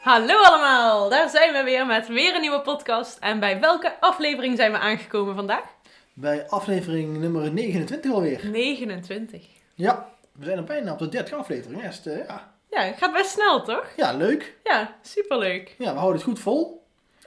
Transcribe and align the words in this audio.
Hallo 0.00 0.42
allemaal, 0.42 1.08
daar 1.08 1.28
zijn 1.30 1.52
we 1.52 1.62
weer 1.62 1.86
met 1.86 2.08
weer 2.08 2.34
een 2.34 2.40
nieuwe 2.40 2.60
podcast. 2.60 3.18
En 3.18 3.40
bij 3.40 3.60
welke 3.60 4.00
aflevering 4.00 4.56
zijn 4.56 4.72
we 4.72 4.78
aangekomen 4.78 5.34
vandaag? 5.34 5.64
Bij 6.12 6.48
aflevering 6.48 7.16
nummer 7.18 7.52
29 7.52 8.12
alweer. 8.12 8.40
29. 8.50 9.42
Ja, 9.74 10.08
we 10.32 10.44
zijn 10.44 10.56
er 10.56 10.64
bijna 10.64 10.92
op 10.92 10.98
de 10.98 11.08
30 11.08 11.38
aflevering. 11.38 11.84
Eerst, 11.84 12.06
eh, 12.06 12.26
ja. 12.26 12.52
Ja, 12.70 12.80
het 12.82 12.98
gaat 12.98 13.12
best 13.12 13.30
snel 13.30 13.62
toch? 13.62 13.86
ja, 13.96 14.12
leuk. 14.12 14.54
Ja, 14.64 14.96
superleuk. 15.02 15.74
Ja, 15.78 15.92
we 15.92 15.98
houden 15.98 16.14
het 16.20 16.30
goed 16.30 16.38
vol. 16.40 16.82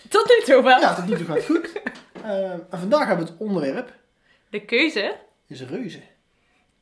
Tot 0.09 0.27
nu 0.27 0.45
toe 0.45 0.63
wel. 0.63 0.79
Ja, 0.79 0.95
tot 0.95 1.05
nu 1.07 1.15
toe 1.15 1.25
gaat 1.25 1.35
het 1.35 1.45
goed. 1.45 1.71
Eh, 2.25 2.51
en 2.51 2.67
vandaag 2.69 3.07
hebben 3.07 3.25
we 3.25 3.31
het 3.31 3.41
onderwerp, 3.41 3.93
De 4.49 4.65
keuze 4.65 5.15
is 5.47 5.61
reuze. 5.61 5.99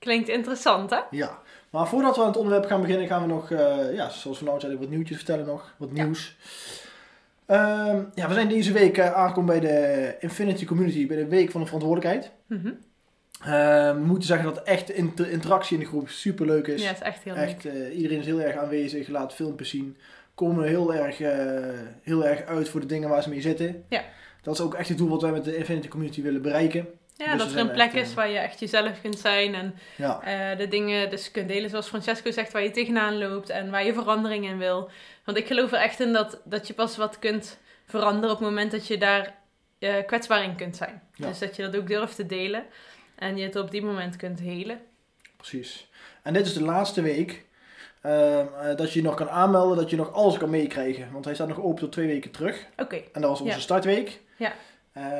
Klinkt 0.03 0.29
interessant 0.29 0.89
hè? 0.89 0.99
Ja, 1.11 1.39
maar 1.69 1.87
voordat 1.87 2.15
we 2.15 2.21
aan 2.21 2.27
het 2.27 2.37
onderwerp 2.37 2.65
gaan 2.65 2.81
beginnen, 2.81 3.07
gaan 3.07 3.21
we 3.21 3.27
nog, 3.27 3.51
eh, 3.51 3.93
ja, 3.95 4.09
zoals 4.09 4.39
we 4.39 4.45
nou 4.45 4.59
zeiden, 4.59 4.81
wat 4.81 4.89
nieuwtjes 4.89 5.17
vertellen 5.17 5.45
nog. 5.45 5.73
Wat 5.77 5.89
Ja. 5.93 6.03
nieuws. 6.03 6.35
Ehm, 7.45 8.01
ja, 8.15 8.27
we 8.27 8.33
zijn 8.33 8.47
deze 8.49 8.71
week 8.73 8.97
eh, 8.97 9.13
aangekomen 9.13 9.59
bij 9.59 9.69
de 9.69 10.15
Infinity 10.19 10.65
Community, 10.65 11.07
bij 11.07 11.17
de 11.17 11.27
Week 11.27 11.51
van 11.51 11.61
de 11.61 11.65
Verantwoordelijkheid. 11.67 12.31
Mhm. 12.47 12.71
Ehm, 13.43 13.95
we 13.95 14.05
moeten 14.05 14.27
zeggen 14.27 14.53
dat 14.53 14.63
echt 14.63 14.89
inter- 14.89 15.29
interactie 15.29 15.77
in 15.77 15.83
de 15.83 15.89
groep 15.89 16.09
super 16.09 16.45
leuk 16.45 16.67
is. 16.67 16.83
Ja, 16.83 16.91
is 16.91 16.99
echt 16.99 17.23
heel 17.23 17.33
leuk. 17.33 17.43
echt, 17.43 17.65
eh, 17.65 17.95
iedereen 17.97 18.19
is 18.19 18.25
heel 18.25 18.41
erg 18.41 18.55
aanwezig, 18.55 19.07
laat 19.07 19.33
filmpjes 19.33 19.69
zien. 19.69 19.97
Komen 20.35 20.67
heel 20.67 20.93
erg, 20.93 21.17
heel 22.01 22.25
erg 22.25 22.45
uit 22.45 22.69
voor 22.69 22.79
de 22.79 22.85
dingen 22.85 23.09
waar 23.09 23.23
ze 23.23 23.29
mee 23.29 23.41
zitten. 23.41 23.83
Ja. 23.89 24.01
Dat 24.41 24.53
is 24.53 24.61
ook 24.61 24.73
echt 24.73 24.89
het 24.89 24.97
doel 24.97 25.09
wat 25.09 25.21
wij 25.21 25.31
met 25.31 25.43
de 25.43 25.57
Infinity 25.57 25.87
Community 25.87 26.21
willen 26.21 26.41
bereiken. 26.41 26.87
Ja, 27.25 27.31
Dus 27.31 27.43
dat 27.43 27.51
er 27.53 27.59
een 27.59 27.71
plek 27.71 27.93
echt, 27.93 28.03
is 28.05 28.09
eh, 28.09 28.15
waar 28.15 28.29
je 28.29 28.37
echt 28.37 28.59
jezelf 28.59 29.01
kunt 29.01 29.19
zijn 29.19 29.55
en 29.55 29.75
Ja, 29.95 30.21
eh, 30.21 30.57
de 30.57 30.67
dingen 30.67 31.09
dus 31.09 31.31
kunt 31.31 31.47
delen 31.47 31.69
zoals 31.69 31.87
Francesco 31.87 32.31
zegt, 32.31 32.51
waar 32.51 32.63
je 32.63 32.71
tegenaan 32.71 33.17
loopt 33.17 33.49
en 33.49 33.69
waar 33.71 33.85
je 33.85 33.93
verandering 33.93 34.45
in 34.45 34.57
wil. 34.57 34.89
Want 35.25 35.37
ik 35.37 35.47
geloof 35.47 35.71
er 35.71 35.79
echt 35.79 35.99
in 35.99 36.13
dat, 36.13 36.41
dat 36.43 36.67
je 36.67 36.73
pas 36.73 36.97
wat 36.97 37.19
kunt 37.19 37.59
veranderen 37.85 38.29
op 38.31 38.39
het 38.39 38.47
moment 38.49 38.71
dat 38.71 38.87
je 38.87 38.97
daar 38.97 39.35
eh, 39.79 39.93
kwetsbaar 40.05 40.43
in 40.43 40.55
kunt 40.55 40.75
zijn. 40.77 41.01
Ja. 41.13 41.27
Dus 41.27 41.39
dat 41.39 41.55
je 41.55 41.61
dat 41.63 41.75
ook 41.75 41.87
durft 41.87 42.15
te 42.15 42.25
delen 42.25 42.63
en 43.15 43.37
je 43.37 43.43
het 43.43 43.55
op 43.55 43.71
die 43.71 43.83
moment 43.83 44.15
kunt 44.15 44.39
helen. 44.39 44.79
precies. 45.37 45.89
En 46.23 46.33
dit 46.33 46.45
is 46.45 46.53
de 46.53 46.63
laatste 46.63 47.01
week 47.01 47.45
dat 48.75 48.93
je 48.93 48.99
je 48.99 49.05
nog 49.05 49.15
kan 49.15 49.29
aanmelden, 49.29 49.77
dat 49.77 49.89
je 49.89 49.95
nog 49.95 50.13
alles 50.13 50.37
kan 50.37 50.49
meekrijgen. 50.49 51.11
Want 51.11 51.25
hij 51.25 51.33
staat 51.33 51.47
nog 51.47 51.61
open 51.61 51.79
tot 51.79 51.91
twee 51.91 52.07
weken 52.07 52.31
terug. 52.31 52.65
Oké, 52.77 52.95
En 52.95 53.21
dat 53.21 53.29
was 53.29 53.39
onze 53.41 53.53
Ja. 53.53 53.59
startweek. 53.59 54.19
Ja. 54.37 54.53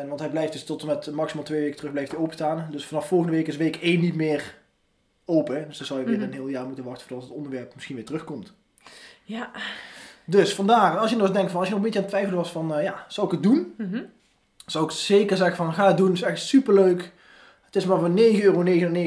Want 0.07 0.19
hij 0.19 0.29
blijft 0.29 0.51
dus 0.53 0.63
tot 0.63 0.81
en 0.81 0.87
met 0.87 1.11
maximaal 1.11 1.45
twee 1.45 1.59
weken 1.61 1.75
terug 1.77 1.91
blijft 1.91 2.11
hij 2.11 2.19
openstaan. 2.19 2.67
Dus 2.71 2.85
vanaf 2.85 3.07
volgende 3.07 3.33
week 3.33 3.47
is 3.47 3.57
week 3.57 3.75
1 3.75 3.99
niet 3.99 4.15
meer 4.15 4.55
open. 5.25 5.67
Dus 5.67 5.77
dan 5.77 5.87
zou 5.87 5.99
je 5.99 6.05
weer 6.05 6.15
Mhm. 6.15 6.23
een 6.25 6.33
heel 6.33 6.47
jaar 6.47 6.65
moeten 6.65 6.83
wachten 6.83 7.07
voordat 7.07 7.27
het 7.27 7.35
onderwerp 7.37 7.73
misschien 7.73 7.95
weer 7.95 8.05
terugkomt. 8.05 8.53
ja. 9.23 9.51
Dus 10.25 10.55
vandaar, 10.55 10.97
als 10.97 11.09
je 11.09 11.15
nog 11.15 11.25
eens 11.27 11.35
denkt 11.35 11.51
van, 11.51 11.59
als 11.59 11.69
je 11.69 11.73
nog 11.75 11.83
een 11.83 11.89
beetje 11.91 12.05
aan 12.05 12.11
het 12.11 12.15
twijfelen 12.15 12.43
was 12.43 12.51
van, 12.51 12.75
eh, 12.75 12.83
ja, 12.83 13.05
zou 13.07 13.27
ik 13.27 13.33
het 13.33 13.43
doen? 13.43 13.73
Mhm. 13.77 14.01
Zou 14.65 14.85
ik 14.85 14.91
zeker 14.91 15.37
zeggen 15.37 15.55
van, 15.55 15.73
ga 15.73 15.87
het 15.87 15.97
doen. 15.97 16.07
Het 16.07 16.15
is 16.15 16.21
echt 16.21 16.41
superleuk. 16.41 17.11
Het 17.65 17.75
is 17.75 17.85
maar 17.85 17.99
voor 17.99 18.09
9,99 18.09 18.43
euro 18.43 18.61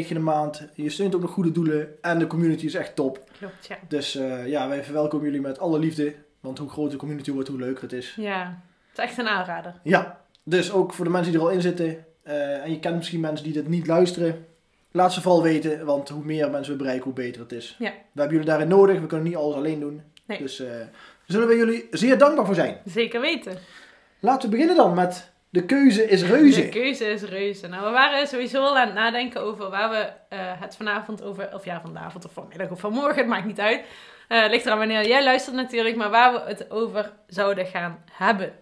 in 0.09 0.15
de 0.15 0.19
maand. 0.21 0.69
Je 0.75 0.91
steunt 0.91 1.15
ook 1.15 1.21
nog 1.21 1.31
goede 1.31 1.53
doelen. 1.53 1.89
En 2.03 2.19
de 2.19 2.27
community 2.27 2.65
is 2.65 2.75
echt 2.75 2.95
top. 2.97 3.31
Klopt, 3.39 3.67
ja. 3.67 3.77
Dus 3.89 4.15
eh, 4.17 4.47
ja, 4.47 4.69
wij 4.69 4.85
verwelkomen 4.85 5.27
jullie 5.27 5.41
met 5.41 5.59
alle 5.59 5.79
liefde. 5.79 6.15
Want 6.41 6.59
hoe 6.59 6.69
groter 6.69 6.91
de 6.93 6.97
community 6.99 7.31
wordt, 7.33 7.49
hoe 7.49 7.59
leuker 7.59 7.83
het 7.83 7.93
is. 7.93 8.15
Ja, 8.21 8.61
het 8.89 8.99
is 8.99 9.05
echt 9.05 9.19
een 9.19 9.29
aanrader. 9.29 9.75
Ja, 9.83 10.21
dus 10.49 10.73
ook 10.73 10.93
voor 10.93 11.05
de 11.05 11.11
mensen 11.11 11.33
die 11.33 11.41
er 11.41 11.47
al 11.47 11.53
in 11.53 11.61
zitten. 11.61 12.05
eh, 12.23 12.63
en 12.65 12.71
je 12.71 12.79
kent 12.79 12.97
misschien 12.97 13.21
mensen 13.21 13.45
die 13.45 13.53
dit 13.55 13.69
niet 13.69 13.87
luisteren. 13.87 14.47
Laat 14.93 15.13
ze 15.13 15.21
vooral 15.21 15.43
weten, 15.43 15.85
want 15.85 16.09
hoe 16.09 16.25
meer 16.25 16.51
mensen 16.51 16.73
we 16.73 16.79
bereiken, 16.79 17.05
hoe 17.05 17.13
beter 17.13 17.41
het 17.41 17.53
is. 17.53 17.77
Ja. 17.79 17.91
We 17.91 18.21
hebben 18.21 18.31
jullie 18.37 18.51
daarin 18.51 18.69
nodig. 18.69 19.01
We 19.01 19.07
kunnen 19.07 19.27
niet 19.27 19.37
alles 19.37 19.57
alleen 19.57 19.81
doen. 19.81 20.03
Nee. 20.27 20.39
Dus 20.39 20.61
eh, 20.61 20.69
daar 20.69 20.89
zullen 21.27 21.49
we 21.49 21.57
jullie 21.57 21.87
zeer 21.91 22.19
dankbaar 22.19 22.47
voor 22.47 22.55
zijn. 22.55 22.77
Zeker 22.85 23.21
weten. 23.21 23.59
Laten 24.21 24.43
we 24.51 24.55
beginnen 24.57 24.77
dan 24.77 24.95
met 24.95 25.31
de 25.51 25.65
keuze 25.65 26.09
is 26.09 26.23
reuze. 26.23 26.61
De 26.61 26.69
keuze 26.69 27.05
is 27.05 27.23
reuze. 27.23 27.67
Nou, 27.67 27.85
we 27.85 27.91
waren 27.91 28.27
sowieso 28.27 28.63
al 28.63 28.79
aan 28.79 28.87
het 28.87 28.95
nadenken 28.95 29.41
over 29.41 29.71
waar 29.71 29.91
we 29.91 29.97
eh, 30.29 30.39
het 30.61 30.77
vanavond 30.77 31.23
over, 31.23 31.55
of 31.55 31.65
ja, 31.65 31.81
vanavond 31.81 32.25
of 32.25 32.33
vanmiddag 32.33 32.71
of 32.71 32.81
vanmorgen, 32.81 33.17
het 33.17 33.27
maakt 33.27 33.47
niet 33.47 33.61
uit. 33.61 33.81
Eh 34.29 34.49
ligt 34.49 34.67
eraan 34.67 34.79
wanneer 34.79 35.09
jij 35.09 35.25
luistert 35.25 35.57
natuurlijk, 35.57 35.97
maar 35.97 36.11
waar 36.11 36.33
we 36.33 36.41
het 36.49 36.71
over 36.71 37.13
zouden 37.27 37.67
gaan 37.67 37.99
hebben. 38.13 38.53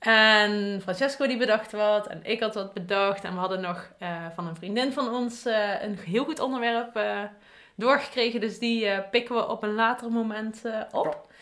En 0.00 0.80
Francesco 0.82 1.26
die 1.26 1.36
bedacht 1.36 1.72
wat 1.72 2.06
en 2.06 2.20
ik 2.22 2.40
had 2.40 2.54
wat 2.54 2.72
bedacht 2.72 3.24
en 3.24 3.32
we 3.32 3.38
hadden 3.38 3.60
nog 3.60 3.90
eh, 3.98 4.26
van 4.34 4.46
een 4.46 4.56
vriendin 4.56 4.92
van 4.92 5.14
ons 5.14 5.46
eh, 5.46 5.82
een 5.82 5.98
heel 5.98 6.24
goed 6.24 6.40
onderwerp 6.40 6.96
eh, 6.96 7.22
doorgekregen, 7.74 8.40
dus 8.40 8.58
die 8.58 9.00
pikken 9.10 9.34
we 9.34 9.48
op 9.48 9.62
een 9.62 9.74
later 9.74 10.10
moment 10.10 10.62
op. 10.92 11.32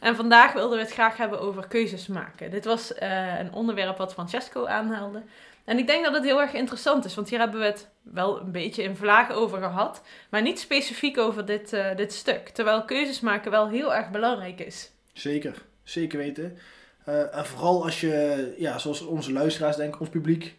En 0.00 0.16
vandaag 0.16 0.52
wilden 0.52 0.78
we 0.78 0.84
het 0.84 0.92
graag 0.92 1.16
hebben 1.16 1.40
over 1.40 1.68
keuzes 1.68 2.06
maken. 2.06 2.50
Dit 2.50 2.64
was 2.64 2.92
een 3.38 3.52
onderwerp 3.52 3.96
wat 3.96 4.12
Francesco 4.12 4.66
aanhaalde. 4.66 5.22
En 5.64 5.78
ik 5.78 5.86
denk 5.86 6.04
dat 6.04 6.14
het 6.14 6.24
heel 6.24 6.40
erg 6.40 6.52
interessant 6.52 7.04
is, 7.04 7.14
want 7.14 7.28
hier 7.28 7.38
hebben 7.38 7.60
we 7.60 7.66
het 7.66 7.88
wel 8.02 8.40
een 8.40 8.52
beetje 8.52 8.82
in 8.82 8.96
vlagen 8.96 9.34
over 9.34 9.58
gehad, 9.58 10.02
maar 10.30 10.42
niet 10.42 10.60
specifiek 10.60 11.18
over 11.18 11.46
dit, 11.46 11.70
dit 11.96 12.12
stuk. 12.12 12.48
Terwijl 12.48 12.84
keuzes 12.84 13.20
maken 13.20 13.50
wel 13.50 13.68
heel 13.68 13.94
erg 13.94 14.10
belangrijk 14.10 14.60
is. 14.60 14.90
Zeker, 15.12 15.62
zeker 15.82 16.18
weten. 16.18 16.58
Eh, 17.08 17.36
en 17.36 17.46
vooral 17.46 17.84
als 17.84 18.00
je, 18.00 18.54
ja, 18.58 18.78
zoals 18.78 19.00
onze 19.00 19.32
luisteraars 19.32 19.76
denken, 19.76 20.00
ons 20.00 20.08
publiek, 20.08 20.56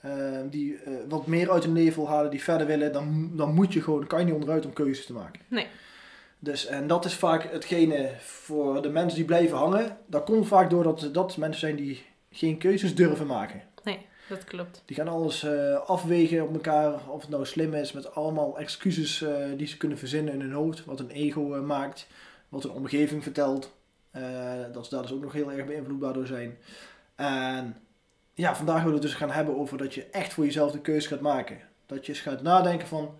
eh, 0.00 0.12
die 0.50 0.76
eh, 0.76 0.92
wat 1.08 1.26
meer 1.26 1.50
uit 1.50 1.64
hun 1.64 1.72
leven 1.72 2.02
wil 2.02 2.08
halen, 2.08 2.30
die 2.30 2.42
verder 2.42 2.66
willen, 2.66 2.92
dan, 2.92 3.30
dan 3.36 3.54
moet 3.54 3.72
je 3.72 3.82
gewoon, 3.82 4.06
kan 4.06 4.18
je 4.18 4.24
niet 4.24 4.34
onderuit 4.34 4.66
om 4.66 4.72
keuzes 4.72 5.06
te 5.06 5.12
maken. 5.12 5.40
Nee. 5.48 5.66
Dus, 6.38 6.66
en 6.66 6.86
dat 6.86 7.04
is 7.04 7.14
vaak 7.14 7.42
hetgene 7.52 8.10
voor 8.18 8.82
de 8.82 8.88
mensen 8.88 9.16
die 9.16 9.26
blijven 9.26 9.56
hangen. 9.56 9.96
Dat 10.06 10.24
komt 10.24 10.46
vaak 10.46 10.70
doordat 10.70 11.08
dat 11.12 11.36
mensen 11.36 11.60
zijn 11.60 11.76
die 11.76 12.02
geen 12.30 12.58
keuzes 12.58 12.94
durven 12.94 13.26
maken. 13.26 13.62
Dat 14.28 14.44
klopt. 14.44 14.82
Die 14.84 14.96
gaan 14.96 15.08
alles 15.08 15.42
eh, 15.42 15.74
afwegen 15.74 16.42
op 16.42 16.52
elkaar, 16.54 17.08
of 17.08 17.20
het 17.20 17.30
nou 17.30 17.46
slim 17.46 17.74
is, 17.74 17.92
met 17.92 18.14
allemaal 18.14 18.58
excuses 18.58 19.24
die 19.56 19.66
ze 19.66 19.76
kunnen 19.76 19.98
verzinnen 19.98 20.34
in 20.34 20.40
hun 20.40 20.52
hoofd. 20.52 20.84
Wat 20.84 21.00
een 21.00 21.10
ego 21.10 21.62
maakt, 21.62 22.06
wat 22.48 22.64
een 22.64 22.70
omgeving 22.70 23.22
vertelt. 23.22 23.76
Eh, 24.10 24.22
dat 24.72 24.84
ze 24.84 24.94
daar 24.94 25.02
dus 25.02 25.12
ook 25.12 25.22
nog 25.22 25.32
heel 25.32 25.52
erg 25.52 25.66
beïnvloedbaar 25.66 26.12
door 26.12 26.26
zijn. 26.26 26.58
En 27.14 27.76
ja, 28.34 28.56
vandaag 28.56 28.76
willen 28.76 28.98
we 28.98 29.00
het 29.00 29.10
dus 29.10 29.20
gaan 29.20 29.30
hebben 29.30 29.58
over 29.58 29.78
dat 29.78 29.94
je 29.94 30.06
echt 30.06 30.32
voor 30.32 30.44
jezelf 30.44 30.72
de 30.72 30.80
keuze 30.80 31.08
gaat 31.08 31.20
maken. 31.20 31.58
Dat 31.86 32.06
je 32.06 32.12
eens 32.12 32.20
gaat 32.20 32.42
nadenken 32.42 32.88
van 32.88 33.18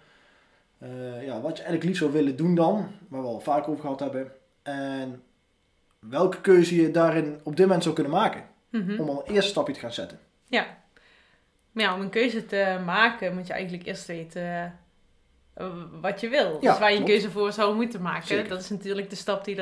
eh, 0.79 1.25
ja, 1.25 1.41
wat 1.41 1.57
je 1.57 1.63
eigenlijk 1.63 1.85
liefst 1.85 2.01
zou 2.01 2.13
willen 2.13 2.37
doen 2.37 2.55
dan, 2.55 2.91
waar 3.09 3.21
we 3.23 3.27
al 3.27 3.41
vaak 3.41 3.69
over 3.69 3.81
gehad 3.81 4.01
hebben. 4.01 4.33
En 4.63 5.23
welke 5.99 6.41
keuze 6.41 6.83
je 6.83 6.91
daarin 6.91 7.41
op 7.43 7.57
dit 7.57 7.67
moment 7.67 7.83
zou 7.83 7.95
kunnen 7.95 8.13
maken. 8.13 8.45
Mhm. 8.71 9.01
Om 9.01 9.09
al 9.09 9.23
een 9.27 9.35
eerste 9.35 9.51
stapje 9.51 9.73
te 9.73 9.81
gaan 9.81 9.93
zetten. 9.93 10.19
Ja. 10.47 10.67
Maar 11.73 11.85
ja, 11.85 11.95
om 11.95 12.01
een 12.01 12.11
keuze 12.11 12.47
te 12.47 12.81
maken 12.85 13.35
moet 13.35 13.47
je 13.47 13.53
eigenlijk 13.53 13.87
eerst 13.87 14.07
weten 14.07 14.79
eh, 15.55 15.67
wat 16.01 16.21
je 16.21 16.29
wil. 16.29 16.59
Ja, 16.61 16.71
dus 16.71 16.79
waar 16.79 16.93
je 16.93 16.99
een 16.99 17.05
keuze 17.05 17.31
voor 17.31 17.53
zou 17.53 17.75
moeten 17.75 18.03
maken. 18.03 18.27
Zeker. 18.27 18.49
Dat 18.49 18.61
is 18.61 18.71
natuurlijk 18.71 19.11
de 19.11 19.17
stap 19.17 19.45
die 19.45 19.55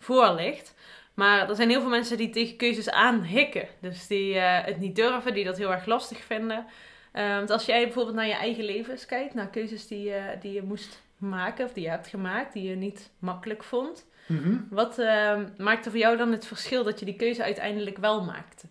ervoor 0.00 0.34
ligt. 0.34 0.74
Maar 1.14 1.48
er 1.48 1.56
zijn 1.56 1.68
heel 1.68 1.80
veel 1.80 1.90
mensen 1.90 2.16
die 2.16 2.30
tegen 2.30 2.56
keuzes 2.56 2.90
aanhikken. 2.90 3.68
Dus 3.80 4.06
die 4.06 4.34
eh, 4.34 4.64
het 4.64 4.78
niet 4.78 4.96
durven, 4.96 5.34
die 5.34 5.44
dat 5.44 5.58
heel 5.58 5.72
erg 5.72 5.86
lastig 5.86 6.24
vinden. 6.24 6.66
Eh, 7.12 7.36
want 7.36 7.50
als 7.50 7.64
jij 7.64 7.84
bijvoorbeeld 7.84 8.16
naar 8.16 8.26
je 8.26 8.34
eigen 8.34 8.64
leven 8.64 9.06
kijkt, 9.06 9.34
naar 9.34 9.50
keuzes 9.50 9.86
die, 9.86 10.02
je 10.02 10.36
die 10.40 10.52
je 10.52 10.62
moest 10.62 11.02
maken 11.16 11.64
of 11.64 11.72
die 11.72 11.82
je 11.82 11.90
hebt 11.90 12.06
gemaakt, 12.06 12.52
die 12.52 12.68
je 12.68 12.76
niet 12.76 13.10
makkelijk 13.18 13.64
vond. 13.64 14.06
Mhm. 14.26 14.56
Wat 14.70 14.98
eh, 14.98 15.40
maakte 15.56 15.90
voor 15.90 15.98
jou 15.98 16.16
dan 16.16 16.32
het 16.32 16.46
verschil 16.46 16.84
dat 16.84 16.98
je 16.98 17.04
die 17.04 17.16
keuze 17.16 17.42
uiteindelijk 17.42 17.98
wel 17.98 18.24
maakte? 18.24 18.66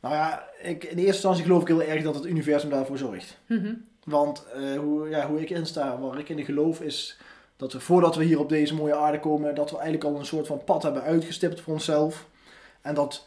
Nou 0.00 0.14
ja, 0.14 0.48
ik, 0.62 0.84
in 0.84 0.96
eerste 0.96 1.04
instantie 1.04 1.42
geloof 1.44 1.62
ik 1.62 1.68
heel 1.68 1.82
erg 1.82 2.02
dat 2.02 2.14
het 2.14 2.26
universum 2.26 2.70
daarvoor 2.70 2.98
zorgt. 2.98 3.38
Mhm. 3.46 3.74
Want 4.04 4.46
eh, 4.54 4.78
hoe, 4.78 5.08
ja, 5.08 5.26
hoe 5.26 5.40
ik 5.40 5.50
in 5.50 5.66
sta, 5.66 5.98
waar 5.98 6.18
ik 6.18 6.28
in 6.28 6.44
geloof, 6.44 6.80
is 6.80 7.18
dat 7.64 7.72
we 7.72 7.80
voordat 7.80 8.16
we 8.16 8.24
hier 8.24 8.38
op 8.38 8.48
deze 8.48 8.74
mooie 8.74 8.94
aarde 8.94 9.20
komen, 9.20 9.54
dat 9.54 9.70
we 9.70 9.76
eigenlijk 9.76 10.04
al 10.04 10.18
een 10.18 10.26
soort 10.26 10.46
van 10.46 10.64
pad 10.64 10.82
hebben 10.82 11.02
uitgestipt 11.02 11.60
voor 11.60 11.72
onszelf. 11.72 12.28
En 12.80 12.94
dat 12.94 13.26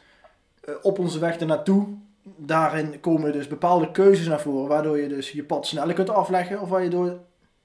eh, 0.62 0.74
op 0.82 1.00
onze 1.00 1.20
weg 1.20 1.38
ernaartoe, 1.38 1.88
daarin 2.24 3.00
komen 3.00 3.32
dus 3.32 3.48
bepaalde 3.48 3.92
keuzes 3.92 4.28
naar 4.28 4.42
voren, 4.42 4.68
waardoor 4.68 5.00
je 5.00 5.08
dus 5.08 5.32
je 5.32 5.44
pad 5.44 5.68
sneller 5.68 5.96
kunt 5.96 6.10
afleggen 6.10 6.62
of 6.62 6.70
waardoor, 6.70 7.20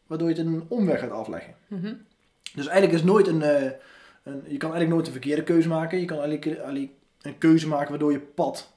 waardoor 0.06 0.28
je 0.28 0.34
het 0.34 0.46
in 0.46 0.52
een 0.52 0.64
omweg 0.68 1.00
gaat 1.00 1.10
afleggen. 1.10 1.54
Mhm. 1.66 1.94
Dus 2.54 2.66
eigenlijk 2.66 2.98
is 2.98 3.04
nooit 3.04 3.26
een, 3.26 3.42
eh, 3.42 3.70
een, 4.22 4.42
je 4.46 4.56
kan 4.56 4.70
eigenlijk 4.70 4.90
nooit 4.90 5.06
een 5.06 5.12
verkeerde 5.12 5.42
keuze 5.42 5.68
maken. 5.68 6.00
Je 6.00 6.04
kan 6.04 6.18
eigenlijk, 6.18 6.58
eigenlijk 6.58 6.92
een 7.22 7.38
keuze 7.38 7.68
maken 7.68 7.90
waardoor 7.90 8.12
je 8.12 8.20
pad 8.20 8.72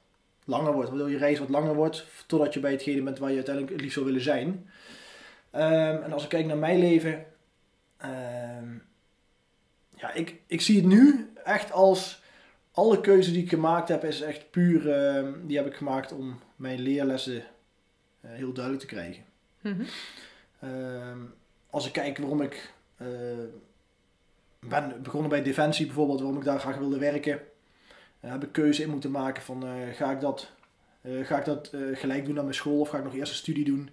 langer 0.45 0.73
wordt, 0.73 0.89
waardoor 0.89 1.09
je 1.09 1.17
reis 1.17 1.39
wat 1.39 1.49
langer 1.49 1.75
wordt, 1.75 2.05
totdat 2.27 2.53
je 2.53 2.59
bij 2.59 2.71
hetgene 2.71 3.01
bent 3.01 3.19
waar 3.19 3.29
je 3.29 3.35
uiteindelijk 3.35 3.73
het 3.73 3.81
liefst 3.81 3.97
zou 3.97 4.05
willen 4.05 4.23
zijn. 4.23 4.69
Ehm, 5.51 6.03
en 6.03 6.13
als 6.13 6.23
ik 6.23 6.29
kijk 6.29 6.45
naar 6.45 6.57
mijn 6.57 6.79
leven, 6.79 7.25
ja, 9.95 10.13
ik, 10.13 10.41
ik 10.47 10.61
zie 10.61 10.75
het 10.75 10.85
nu 10.85 11.31
echt 11.43 11.71
als 11.71 12.23
alle 12.75 13.01
keuzes 13.01 13.33
die 13.33 13.43
ik 13.43 13.49
gemaakt 13.49 13.87
heb, 13.87 14.03
is 14.03 14.21
echt 14.21 14.51
puur, 14.51 14.91
ehm, 14.91 15.33
die 15.43 15.57
heb 15.57 15.65
ik 15.65 15.75
gemaakt 15.75 16.11
om 16.11 16.39
mijn 16.55 16.79
leerlessen 16.79 17.43
eh, 18.21 18.31
heel 18.31 18.53
duidelijk 18.53 18.87
te 18.87 18.93
krijgen. 18.95 19.23
Mhm. 19.61 19.83
Ehm, 20.59 21.19
als 21.69 21.85
ik 21.85 21.93
kijk 21.93 22.17
waarom 22.17 22.41
ik 22.41 22.73
eh, 22.97 23.07
ben 24.59 25.01
begonnen 25.01 25.29
bij 25.29 25.43
Defensie 25.43 25.85
bijvoorbeeld, 25.85 26.19
waarom 26.19 26.37
ik 26.37 26.43
daar 26.43 26.59
graag 26.59 26.77
wilde 26.77 26.97
werken, 26.97 27.41
eh, 28.19 28.31
heb 28.31 28.43
ik 28.43 28.51
keuze 28.51 28.81
in 28.81 28.89
moeten 28.89 29.11
maken 29.11 29.43
van 29.43 29.63
ga 29.93 30.11
ik 30.11 30.19
dat, 30.19 30.51
ga 31.23 31.39
ik 31.39 31.45
dat 31.45 31.71
gelijk 31.93 32.25
doen 32.25 32.37
aan 32.37 32.43
mijn 32.43 32.55
school 32.55 32.79
of 32.79 32.89
ga 32.89 32.97
ik 32.97 33.03
nog 33.03 33.15
eerst 33.15 33.31
een 33.31 33.37
studie 33.37 33.65
doen. 33.65 33.89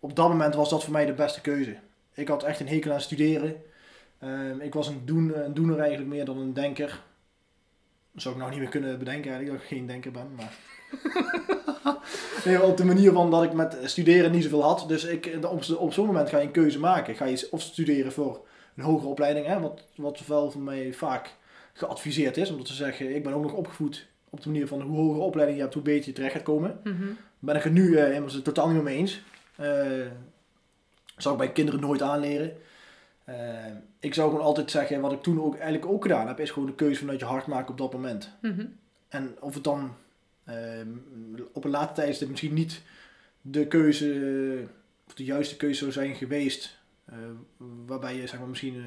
Op 0.00 0.16
dat 0.16 0.28
moment 0.28 0.54
was 0.54 0.70
dat 0.70 0.84
voor 0.84 0.92
mij 0.92 1.06
de 1.06 1.12
beste 1.12 1.40
keuze. 1.40 1.78
Ik 2.14 2.28
had 2.28 2.42
echt 2.42 2.60
een 2.60 2.68
hekel 2.68 2.92
aan 2.92 3.00
studeren. 3.00 3.62
Ehm, 4.18 4.60
ik 4.60 4.74
was 4.74 4.88
een, 4.88 5.02
doen, 5.04 5.44
een 5.44 5.54
doener 5.54 5.78
eigenlijk 5.78 6.10
meer 6.10 6.24
dan 6.24 6.38
een 6.38 6.54
denker. 6.54 7.02
Dat 8.12 8.22
zou 8.22 8.34
ik 8.34 8.40
nou 8.40 8.52
niet 8.52 8.60
meer 8.60 8.70
kunnen 8.70 8.98
bedenken 8.98 9.30
eigenlijk, 9.30 9.60
dat 9.60 9.70
ik 9.70 9.76
geen 9.76 9.86
denker 9.86 10.10
ben. 10.10 10.28
Maar... 10.36 10.56
nee, 12.44 12.62
op 12.62 12.76
de 12.76 12.84
manier 12.84 13.12
van 13.12 13.30
dat 13.30 13.42
ik 13.42 13.52
met 13.52 13.78
studeren 13.82 14.32
niet 14.32 14.42
zoveel 14.42 14.62
had. 14.62 14.84
Dus 14.88 15.04
ik, 15.04 15.38
op, 15.42 15.64
op 15.78 15.92
zo'n 15.92 16.06
moment 16.06 16.28
ga 16.28 16.38
je 16.38 16.46
een 16.46 16.50
keuze 16.50 16.78
maken. 16.78 17.14
Ga 17.14 17.24
je 17.24 17.48
of 17.50 17.62
studeren 17.62 18.12
voor 18.12 18.46
een 18.76 18.84
hogere 18.84 19.08
opleiding, 19.08 19.46
hè, 19.46 19.60
wat, 19.60 19.84
wat 19.94 20.26
wel 20.26 20.50
voor 20.50 20.60
mij 20.60 20.92
vaak 20.92 21.34
geadviseerd 21.72 22.36
is. 22.36 22.50
Omdat 22.50 22.68
ze 22.68 22.74
zeggen, 22.74 23.14
ik 23.14 23.22
ben 23.22 23.32
ook 23.32 23.42
nog 23.42 23.52
opgevoed 23.52 24.06
op 24.30 24.42
de 24.42 24.48
manier 24.48 24.66
van 24.66 24.80
hoe 24.80 24.96
hogere 24.96 25.24
opleiding 25.24 25.56
je 25.58 25.62
hebt, 25.62 25.74
hoe 25.74 25.82
beter 25.82 26.08
je 26.08 26.12
terecht 26.12 26.34
gaat 26.34 26.42
komen. 26.42 26.80
Mhm. 26.84 27.04
Ben 27.38 27.56
ik 27.56 27.64
er 27.64 27.70
nu 27.70 27.96
eh, 27.96 28.04
helemaal 28.04 28.42
totaal 28.42 28.66
niet 28.66 28.74
meer 28.74 28.84
mee 28.84 28.96
eens. 28.96 29.22
Eh 29.56 29.66
zou 31.16 31.34
ik 31.34 31.40
bij 31.40 31.52
kinderen 31.52 31.80
nooit 31.80 32.02
aanleren. 32.02 32.56
Eh, 33.24 33.36
ik 33.98 34.14
zou 34.14 34.30
gewoon 34.30 34.44
altijd 34.44 34.70
zeggen, 34.70 35.00
wat 35.00 35.12
ik 35.12 35.22
toen 35.22 35.42
ook 35.42 35.54
eigenlijk 35.54 35.86
ook 35.92 36.02
gedaan 36.02 36.26
heb, 36.26 36.40
is 36.40 36.50
gewoon 36.50 36.68
de 36.68 36.74
keuze 36.74 37.00
vanuit 37.00 37.20
je 37.20 37.26
hart 37.26 37.46
maken 37.46 37.70
op 37.70 37.78
dat 37.78 37.92
moment. 37.92 38.30
Mhm. 38.42 38.66
En 39.08 39.36
of 39.40 39.54
het 39.54 39.64
dan 39.64 39.94
ehm, 40.44 40.88
op 41.52 41.64
een 41.64 41.70
later 41.70 41.94
tijdstip 41.94 42.28
misschien 42.28 42.54
niet 42.54 42.82
de 43.40 43.66
keuze, 43.66 44.64
of 45.06 45.14
de 45.14 45.24
juiste 45.24 45.56
keuze 45.56 45.78
zou 45.78 45.92
zijn 45.92 46.14
geweest, 46.14 46.78
eh, 47.04 47.16
waarbij 47.86 48.16
je 48.16 48.26
zeg 48.26 48.38
maar, 48.38 48.48
misschien 48.48 48.76
eh, 48.76 48.82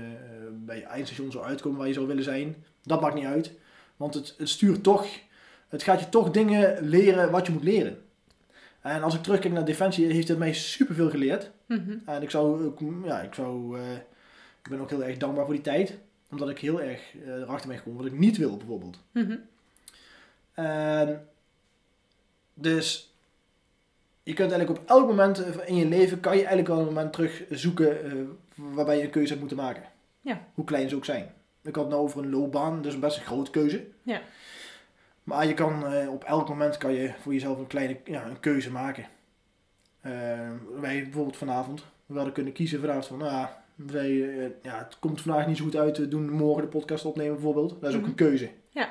bij 0.66 0.78
je 0.78 0.84
eindstation 0.84 1.32
zou 1.32 1.46
uitkomen 1.46 1.78
waar 1.78 1.88
je 1.88 1.94
zou 1.94 2.08
willen 2.08 2.24
zijn, 2.24 2.56
dat 2.84 3.02
maakt 3.02 3.16
niet 3.16 3.26
uit. 3.26 3.52
Want 3.98 4.14
het, 4.14 4.36
het 4.38 4.50
stuurt 4.50 4.84
toch, 4.84 5.08
het 5.68 5.84
gaat 5.84 6.00
je 6.00 6.10
toch 6.10 6.32
dingen 6.32 6.88
leren 6.88 7.32
wat 7.32 7.46
je 7.46 7.52
moet 7.52 7.64
leren. 7.64 8.02
En 8.82 9.04
als 9.04 9.16
ik 9.16 9.24
terugkijk 9.24 9.54
naar 9.54 9.66
Defensie, 9.66 10.14
heeft 10.14 10.28
het 10.28 10.38
mij 10.38 10.54
superveel 10.54 11.10
geleerd. 11.10 11.52
Mhm. 11.68 11.98
En 12.06 12.22
ik 12.22 12.30
zou, 12.30 12.66
ook, 12.66 12.80
ja, 13.04 13.22
ik 13.22 13.34
zou, 13.34 13.80
eh, 13.80 13.94
ik 14.64 14.70
ben 14.70 14.80
ook 14.80 14.90
heel 14.90 15.04
erg 15.04 15.18
dankbaar 15.18 15.46
voor 15.46 15.54
die 15.54 15.64
tijd. 15.64 15.98
Omdat 16.30 16.50
ik 16.50 16.60
heel 16.60 16.82
erg 16.82 17.16
eh, 17.26 17.34
erachter 17.34 17.68
ben 17.68 17.78
gekomen 17.78 18.04
wat 18.04 18.12
ik 18.12 18.20
niet 18.20 18.38
wil 18.38 18.58
bijvoorbeeld. 18.58 19.00
Mhm. 19.12 19.38
En 20.54 21.28
dus 22.54 23.12
je 24.28 24.34
kunt 24.34 24.52
eigenlijk 24.52 24.80
op 24.80 24.90
elk 24.90 25.08
moment 25.08 25.40
in 25.66 25.76
je 25.76 25.86
leven, 25.86 26.20
kan 26.20 26.32
je 26.32 26.40
eigenlijk 26.40 26.68
wel 26.68 26.80
een 26.80 26.86
moment 26.86 27.14
terug 27.14 27.44
zoeken 27.50 28.04
eh, 28.04 28.12
waarbij 28.56 28.98
je 28.98 29.04
een 29.04 29.10
keuze 29.10 29.28
hebt 29.28 29.40
moeten 29.40 29.58
maken. 29.58 29.84
Ja. 30.22 30.42
Hoe 30.54 30.66
klein 30.66 30.90
ze 30.90 30.96
ook 30.96 31.06
zijn. 31.06 31.34
Ik 31.62 31.76
had 31.76 31.84
het 31.84 31.94
nou 31.94 32.04
over 32.04 32.24
een 32.24 32.30
loopbaan, 32.30 32.82
dus 32.82 32.94
een 32.94 33.00
best 33.00 33.18
een 33.18 33.26
grote 33.26 33.52
keuze. 33.52 33.86
Ja. 34.04 34.22
Maar 35.24 35.48
je 35.48 35.54
kan 35.54 35.88
eh, 35.88 36.10
op 36.10 36.24
elk 36.24 36.50
moment 36.50 36.78
kan 36.78 36.94
je 36.94 37.14
voor 37.22 37.34
jezelf 37.34 37.58
een 37.58 37.68
kleine 37.68 37.98
ja, 38.06 38.26
een 38.26 38.40
keuze 38.40 38.72
maken. 38.72 39.06
Eh, 40.12 40.80
wij 40.82 41.04
bijvoorbeeld 41.04 41.38
vanavond, 41.38 41.84
we 42.06 42.16
hadden 42.16 42.34
kunnen 42.34 42.54
kiezen 42.54 42.80
vanavond 42.80 43.06
van, 43.06 43.18
nou, 43.18 43.48
wij, 43.76 44.10
eh, 44.40 44.50
ja, 44.62 44.78
het 44.78 45.00
komt 45.00 45.22
vandaag 45.22 45.48
niet 45.48 45.58
zo 45.58 45.64
goed 45.64 45.76
uit, 45.76 45.98
we 45.98 46.08
doen 46.08 46.30
morgen 46.30 46.62
de 46.64 46.68
podcast 46.70 47.06
opnemen 47.06 47.34
bijvoorbeeld. 47.34 47.70
Dat 47.82 47.90
is 47.90 47.96
ook 47.96 48.02
Mhm. 48.02 48.10
een 48.10 48.16
keuze. 48.16 48.50
Ja. 48.70 48.90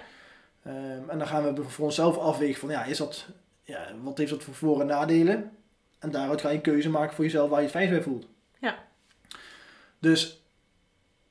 Ehm, 0.62 1.08
en 1.08 1.18
dan 1.18 1.26
gaan 1.26 1.54
we 1.54 1.62
voor 1.62 1.84
onszelf 1.84 2.18
afwegen 2.18 2.60
van, 2.60 2.68
ja, 2.68 2.84
is 2.84 2.98
dat, 2.98 3.26
ja, 3.62 3.86
wat 4.02 4.18
heeft 4.18 4.30
dat 4.30 4.42
voor 4.42 4.54
voor- 4.54 4.80
en 4.80 4.86
nadelen? 4.86 5.50
En 5.98 6.10
daaruit 6.10 6.40
ga 6.40 6.48
je 6.48 6.54
een 6.56 6.60
keuze 6.60 6.90
maken 6.90 7.14
voor 7.14 7.24
jezelf 7.24 7.48
waar 7.48 7.58
je 7.58 7.64
het 7.66 7.74
fijn 7.74 7.90
bij 7.90 8.02
voelt. 8.02 8.26
Ja. 8.60 8.74
Dus 9.98 10.44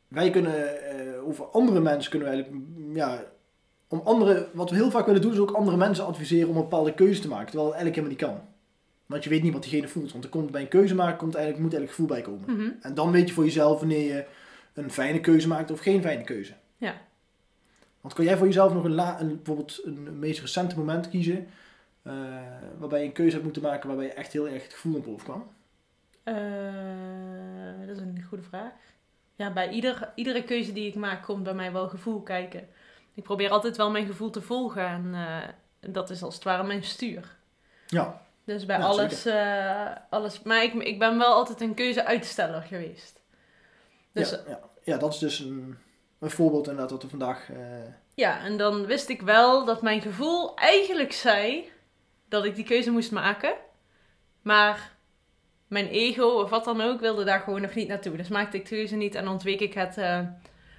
wij 0.08 0.30
kunnen 0.30 0.90
eh, 0.90 1.28
over 1.28 1.46
andere 1.46 1.80
mensen 1.80 2.12
kunnen 2.12 2.30
we 2.30 2.34
eigenlijk, 2.36 2.64
ja, 2.94 3.24
om 3.88 4.02
andere, 4.04 4.48
wat 4.54 4.70
we 4.70 4.76
heel 4.76 4.92
vaak 4.92 5.06
willen 5.06 5.22
doen, 5.22 5.32
is 5.32 5.38
ook 5.40 5.52
andere 5.52 5.78
mensen 5.78 6.06
adviseren 6.06 6.50
om 6.50 6.56
een 6.56 6.62
bepaalde 6.62 6.94
keuze 6.94 7.22
te 7.22 7.28
maken, 7.28 7.46
terwijl 7.46 7.68
het 7.72 7.76
eigenlijk 7.78 8.08
helemaal 8.08 8.30
niet 8.36 8.44
kan. 8.46 8.54
Want 9.06 9.24
je 9.24 9.30
weet 9.30 9.44
niet 9.44 9.54
wat 9.54 9.62
diegene 9.62 9.88
voelt, 9.88 10.12
want 10.12 10.24
er 10.24 10.30
komt 10.30 10.52
bij 10.52 10.62
een 10.62 10.68
keuze 10.68 10.96
maken, 10.96 11.18
komt 11.18 11.36
eigenlijk, 11.36 11.64
moet 11.64 11.74
eigenlijk 11.74 12.00
gevoel 12.00 12.18
bij 12.18 12.22
komen. 12.22 12.56
Mhm. 12.56 12.72
En 12.82 12.94
dan 12.94 13.12
weet 13.12 13.28
je 13.28 13.34
voor 13.34 13.44
jezelf 13.44 13.80
wanneer 13.80 14.14
je 14.14 14.26
een 14.74 14.92
fijne 14.92 15.20
keuze 15.20 15.48
maakt 15.48 15.72
of 15.72 15.80
geen 15.80 16.02
fijne 16.02 16.24
keuze. 16.24 16.54
Ja. 16.78 17.02
Want 18.02 18.14
kan 18.14 18.26
jij 18.26 18.38
voor 18.38 18.46
jezelf 18.46 18.74
nog 18.74 18.84
een, 18.84 18.96
la, 18.96 19.20
een 19.20 19.36
bijvoorbeeld 19.36 19.82
een 19.84 20.20
meest 20.20 20.42
recente 20.42 20.78
moment 20.78 21.10
kiezen, 21.10 21.48
eh, 22.02 22.14
waarbij 22.78 23.00
je 23.00 23.06
een 23.06 23.12
keuze 23.12 23.32
hebt 23.32 23.44
moeten 23.44 23.62
maken 23.62 23.88
waarbij 23.88 24.06
je 24.06 24.14
echt 24.14 24.34
heel 24.34 24.48
erg 24.48 24.64
het 24.64 24.74
gevoel 24.74 24.92
naar 24.92 25.02
boven 25.02 25.24
kwam? 25.24 25.48
Eh, 26.24 27.88
dat 27.88 27.96
is 27.96 28.02
een 28.02 28.24
goede 28.28 28.44
vraag. 28.44 28.72
Ja, 29.36 29.54
bij 29.54 29.70
ieder, 29.70 30.12
iedere 30.16 30.44
keuze 30.44 30.74
die 30.74 30.88
ik 30.88 30.96
maak 30.96 31.24
komt 31.24 31.44
bij 31.44 31.54
mij 31.54 31.72
wel 31.72 31.88
gevoel 31.88 32.22
kijken. 32.22 32.68
Ik 33.14 33.24
probeer 33.24 33.50
altijd 33.50 33.78
wel 33.78 33.92
mijn 33.92 34.06
gevoel 34.06 34.30
te 34.30 34.42
volgen 34.42 34.88
en 34.88 35.14
eh, 35.14 35.50
dat 35.92 36.10
is 36.10 36.24
als 36.24 36.36
het 36.36 36.44
ware 36.44 36.64
mijn 36.64 36.84
stuur. 36.84 37.36
Ja, 37.88 38.25
Dus 38.46 38.66
bij 38.66 38.78
alles, 38.80 39.26
eh, 39.26 39.92
alles. 40.10 40.42
Maar 40.44 40.64
ik, 40.64 40.74
ik 40.74 41.00
ben 41.00 41.18
wel 41.18 41.34
altijd 41.34 41.62
een 41.62 41.74
keuze-uitsteller 41.74 42.62
geweest. 42.62 43.22
Dus 44.12 44.30
ja, 44.30 44.40
ja. 44.48 44.60
ja, 44.84 44.98
dat 44.98 45.14
is 45.14 45.20
dus 45.20 45.40
een, 45.40 45.78
een 46.20 46.30
voorbeeld 46.30 46.66
inderdaad 46.68 46.92
wat 46.92 47.02
we 47.04 47.10
vandaag... 47.10 47.50
eh, 47.50 47.58
Ja, 48.14 48.40
en 48.44 48.58
dan 48.58 48.86
wist 48.86 49.10
ik 49.10 49.22
wel 49.22 49.66
dat 49.66 49.82
mijn 49.82 50.02
gevoel 50.02 50.56
eigenlijk 50.56 51.12
zei 51.12 51.72
dat 52.30 52.46
ik 52.46 52.56
die 52.56 52.66
keuze 52.66 52.92
moest 52.92 53.12
maken. 53.12 53.54
Maar 54.42 54.94
mijn 55.68 55.88
ego 55.88 56.26
of 56.26 56.50
wat 56.50 56.66
dan 56.66 56.82
ook 56.82 57.00
wilde 57.00 57.24
daar 57.24 57.40
gewoon 57.40 57.62
nog 57.62 57.74
niet 57.74 57.88
naartoe. 57.88 58.18
Dus 58.18 58.28
maakte 58.28 58.58
ik 58.58 58.64
de 58.64 58.76
keuze 58.76 58.96
niet 58.96 59.16
en 59.16 59.28
ontweek 59.28 59.60
ik 59.60 59.74
het, 59.74 59.98
eh, 59.98 60.20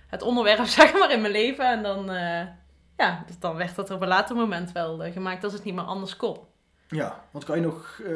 het 0.06 0.22
onderwerp 0.22 0.64
zeg 0.78 0.92
maar 0.92 1.10
in 1.12 1.20
mijn 1.20 1.32
leven. 1.32 1.64
En 1.66 1.82
dan, 1.82 2.04
ja, 2.96 3.24
dus 3.26 3.38
dan 3.38 3.56
werd 3.56 3.74
dat 3.76 3.90
op 3.90 4.00
een 4.00 4.08
later 4.08 4.36
moment 4.36 4.72
wel 4.72 4.98
gemaakt 5.12 5.44
als 5.44 5.52
het 5.52 5.64
niet 5.64 5.74
meer 5.74 5.84
anders 5.84 6.16
kon. 6.16 6.38
Ja, 6.88 7.24
want 7.30 7.44
kan 7.44 7.56
je 7.56 7.62
nog 7.62 8.00
eh, 8.04 8.10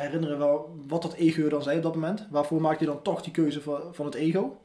herinneren 0.00 0.38
wel, 0.38 0.76
wat 0.86 1.02
dat 1.02 1.14
ego 1.14 1.48
dan 1.48 1.62
zei 1.62 1.76
op 1.76 1.82
dat 1.82 1.94
moment? 1.94 2.26
Waarvoor 2.30 2.60
maak 2.60 2.78
je 2.80 2.86
dan 2.86 3.02
toch 3.02 3.22
die 3.22 3.32
keuze 3.32 3.62
van, 3.62 3.94
van 3.94 4.04
het 4.04 4.14
ego? 4.14 4.60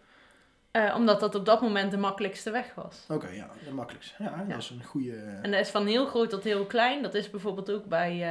Eh, 0.71 0.93
omdat 0.95 1.19
dat 1.19 1.35
op 1.35 1.45
dat 1.45 1.61
moment 1.61 1.91
de 1.91 1.97
makkelijkste 1.97 2.51
weg 2.51 2.73
was. 2.75 3.05
Oké, 3.09 3.27
ja, 3.27 3.49
de 3.65 3.71
makkelijkste. 3.71 4.23
Ja, 4.23 4.43
Ja. 4.47 4.53
dat 4.53 4.57
is 4.57 4.69
een 4.69 4.83
goede... 4.83 5.15
En 5.41 5.51
dat 5.51 5.59
is 5.59 5.69
van 5.69 5.85
heel 5.85 6.05
groot 6.05 6.29
tot 6.29 6.43
heel 6.43 6.65
klein. 6.65 7.01
Dat 7.01 7.13
is 7.13 7.29
bijvoorbeeld 7.29 7.71
ook 7.71 7.85
bij 7.85 8.21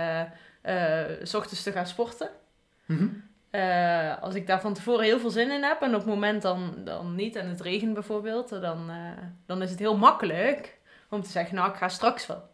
eh, 0.62 1.04
s 1.22 1.34
ochtends 1.34 1.62
te 1.62 1.72
gaan 1.72 1.86
sporten. 1.86 2.30
Mhm. 2.86 3.08
Als 4.20 4.34
ik 4.34 4.46
daar 4.46 4.60
van 4.60 4.74
tevoren 4.74 5.04
heel 5.04 5.18
veel 5.18 5.30
zin 5.30 5.50
in 5.50 5.62
heb 5.62 5.80
en 5.82 5.88
op 5.94 6.00
het 6.00 6.06
moment 6.06 6.42
dan, 6.42 6.74
dan 6.84 7.14
niet 7.14 7.36
en 7.36 7.48
het 7.48 7.60
regent 7.60 7.94
bijvoorbeeld, 7.94 8.48
dan, 8.48 8.90
dan 9.46 9.62
is 9.62 9.70
het 9.70 9.78
heel 9.78 9.96
makkelijk 9.96 10.78
om 11.10 11.22
te 11.22 11.30
zeggen, 11.30 11.54
nou 11.54 11.70
ik 11.70 11.76
ga 11.76 11.88
straks 11.88 12.26
wel. 12.26 12.48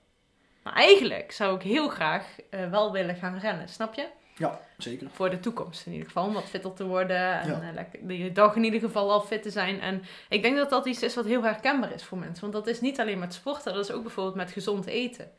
Maar 0.63 0.73
eigenlijk 0.73 1.33
zou 1.33 1.57
ik 1.57 1.63
heel 1.63 1.89
graag 1.89 2.27
eh, 2.51 2.71
wel 2.71 2.93
willen 2.93 3.15
gaan 3.17 3.39
rennen, 3.39 3.69
snap 3.69 3.95
je? 3.95 4.07
Ja, 4.37 4.61
zeker. 4.79 5.07
Voor 5.11 5.31
de 5.31 5.41
toekomst 5.41 5.87
in 5.87 5.93
ieder 5.93 6.07
geval, 6.07 6.25
om 6.27 6.33
wat 6.33 6.45
fitter 6.45 6.73
te 6.73 6.85
worden 6.87 7.41
en 7.41 7.49
Ja. 7.49 7.61
eh, 7.61 7.75
lekker, 7.75 7.99
die 8.03 8.33
dag 8.33 8.57
in 8.57 8.65
ieder 8.65 8.81
geval 8.81 9.11
al 9.13 9.21
fit 9.21 9.43
te 9.43 9.51
zijn. 9.51 9.81
En 9.81 10.03
ik 10.29 10.43
denk 10.43 10.57
dat 10.57 10.71
dat 10.71 10.87
iets 10.87 11.03
is 11.03 11.15
wat 11.15 11.25
heel 11.25 11.43
herkenbaar 11.43 11.93
is 11.93 12.05
voor 12.05 12.19
mensen, 12.19 12.41
want 12.41 12.53
dat 12.53 12.67
is 12.75 12.81
niet 12.81 13.01
alleen 13.01 13.19
met 13.19 13.35
sporten, 13.35 13.75
dat 13.75 13.85
is 13.85 13.91
ook 13.93 14.03
bijvoorbeeld 14.03 14.37
met 14.37 14.51
gezond 14.53 14.87
eten. 14.87 15.31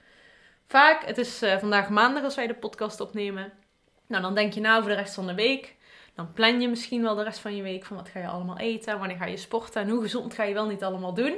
Vaak, 0.67 1.05
het 1.05 1.17
is 1.17 1.41
eh, 1.41 1.57
vandaag 1.57 1.89
maandag 1.89 2.23
als 2.23 2.35
wij 2.35 2.47
de 2.47 2.53
podcast 2.53 2.99
opnemen. 2.99 3.51
Nou, 4.07 4.21
dan 4.21 4.35
denk 4.35 4.53
je 4.53 4.61
nou 4.61 4.81
voor 4.81 4.91
de 4.91 4.97
rest 4.97 5.13
van 5.13 5.27
de 5.27 5.33
week. 5.35 5.75
Dan 6.15 6.33
plan 6.33 6.61
je 6.61 6.67
misschien 6.69 7.01
wel 7.01 7.15
de 7.15 7.23
rest 7.23 7.39
van 7.39 7.55
je 7.55 7.61
week 7.63 7.85
van 7.85 7.97
wat 7.97 8.09
ga 8.09 8.19
je 8.19 8.27
allemaal 8.27 8.57
eten, 8.57 8.99
wanneer 8.99 9.17
ga 9.17 9.25
je 9.25 9.37
sporten 9.37 9.81
en 9.81 9.89
hoe 9.89 10.01
gezond 10.01 10.33
ga 10.33 10.43
je 10.43 10.53
wel 10.53 10.67
niet 10.67 10.83
allemaal 10.83 11.13
doen. 11.13 11.37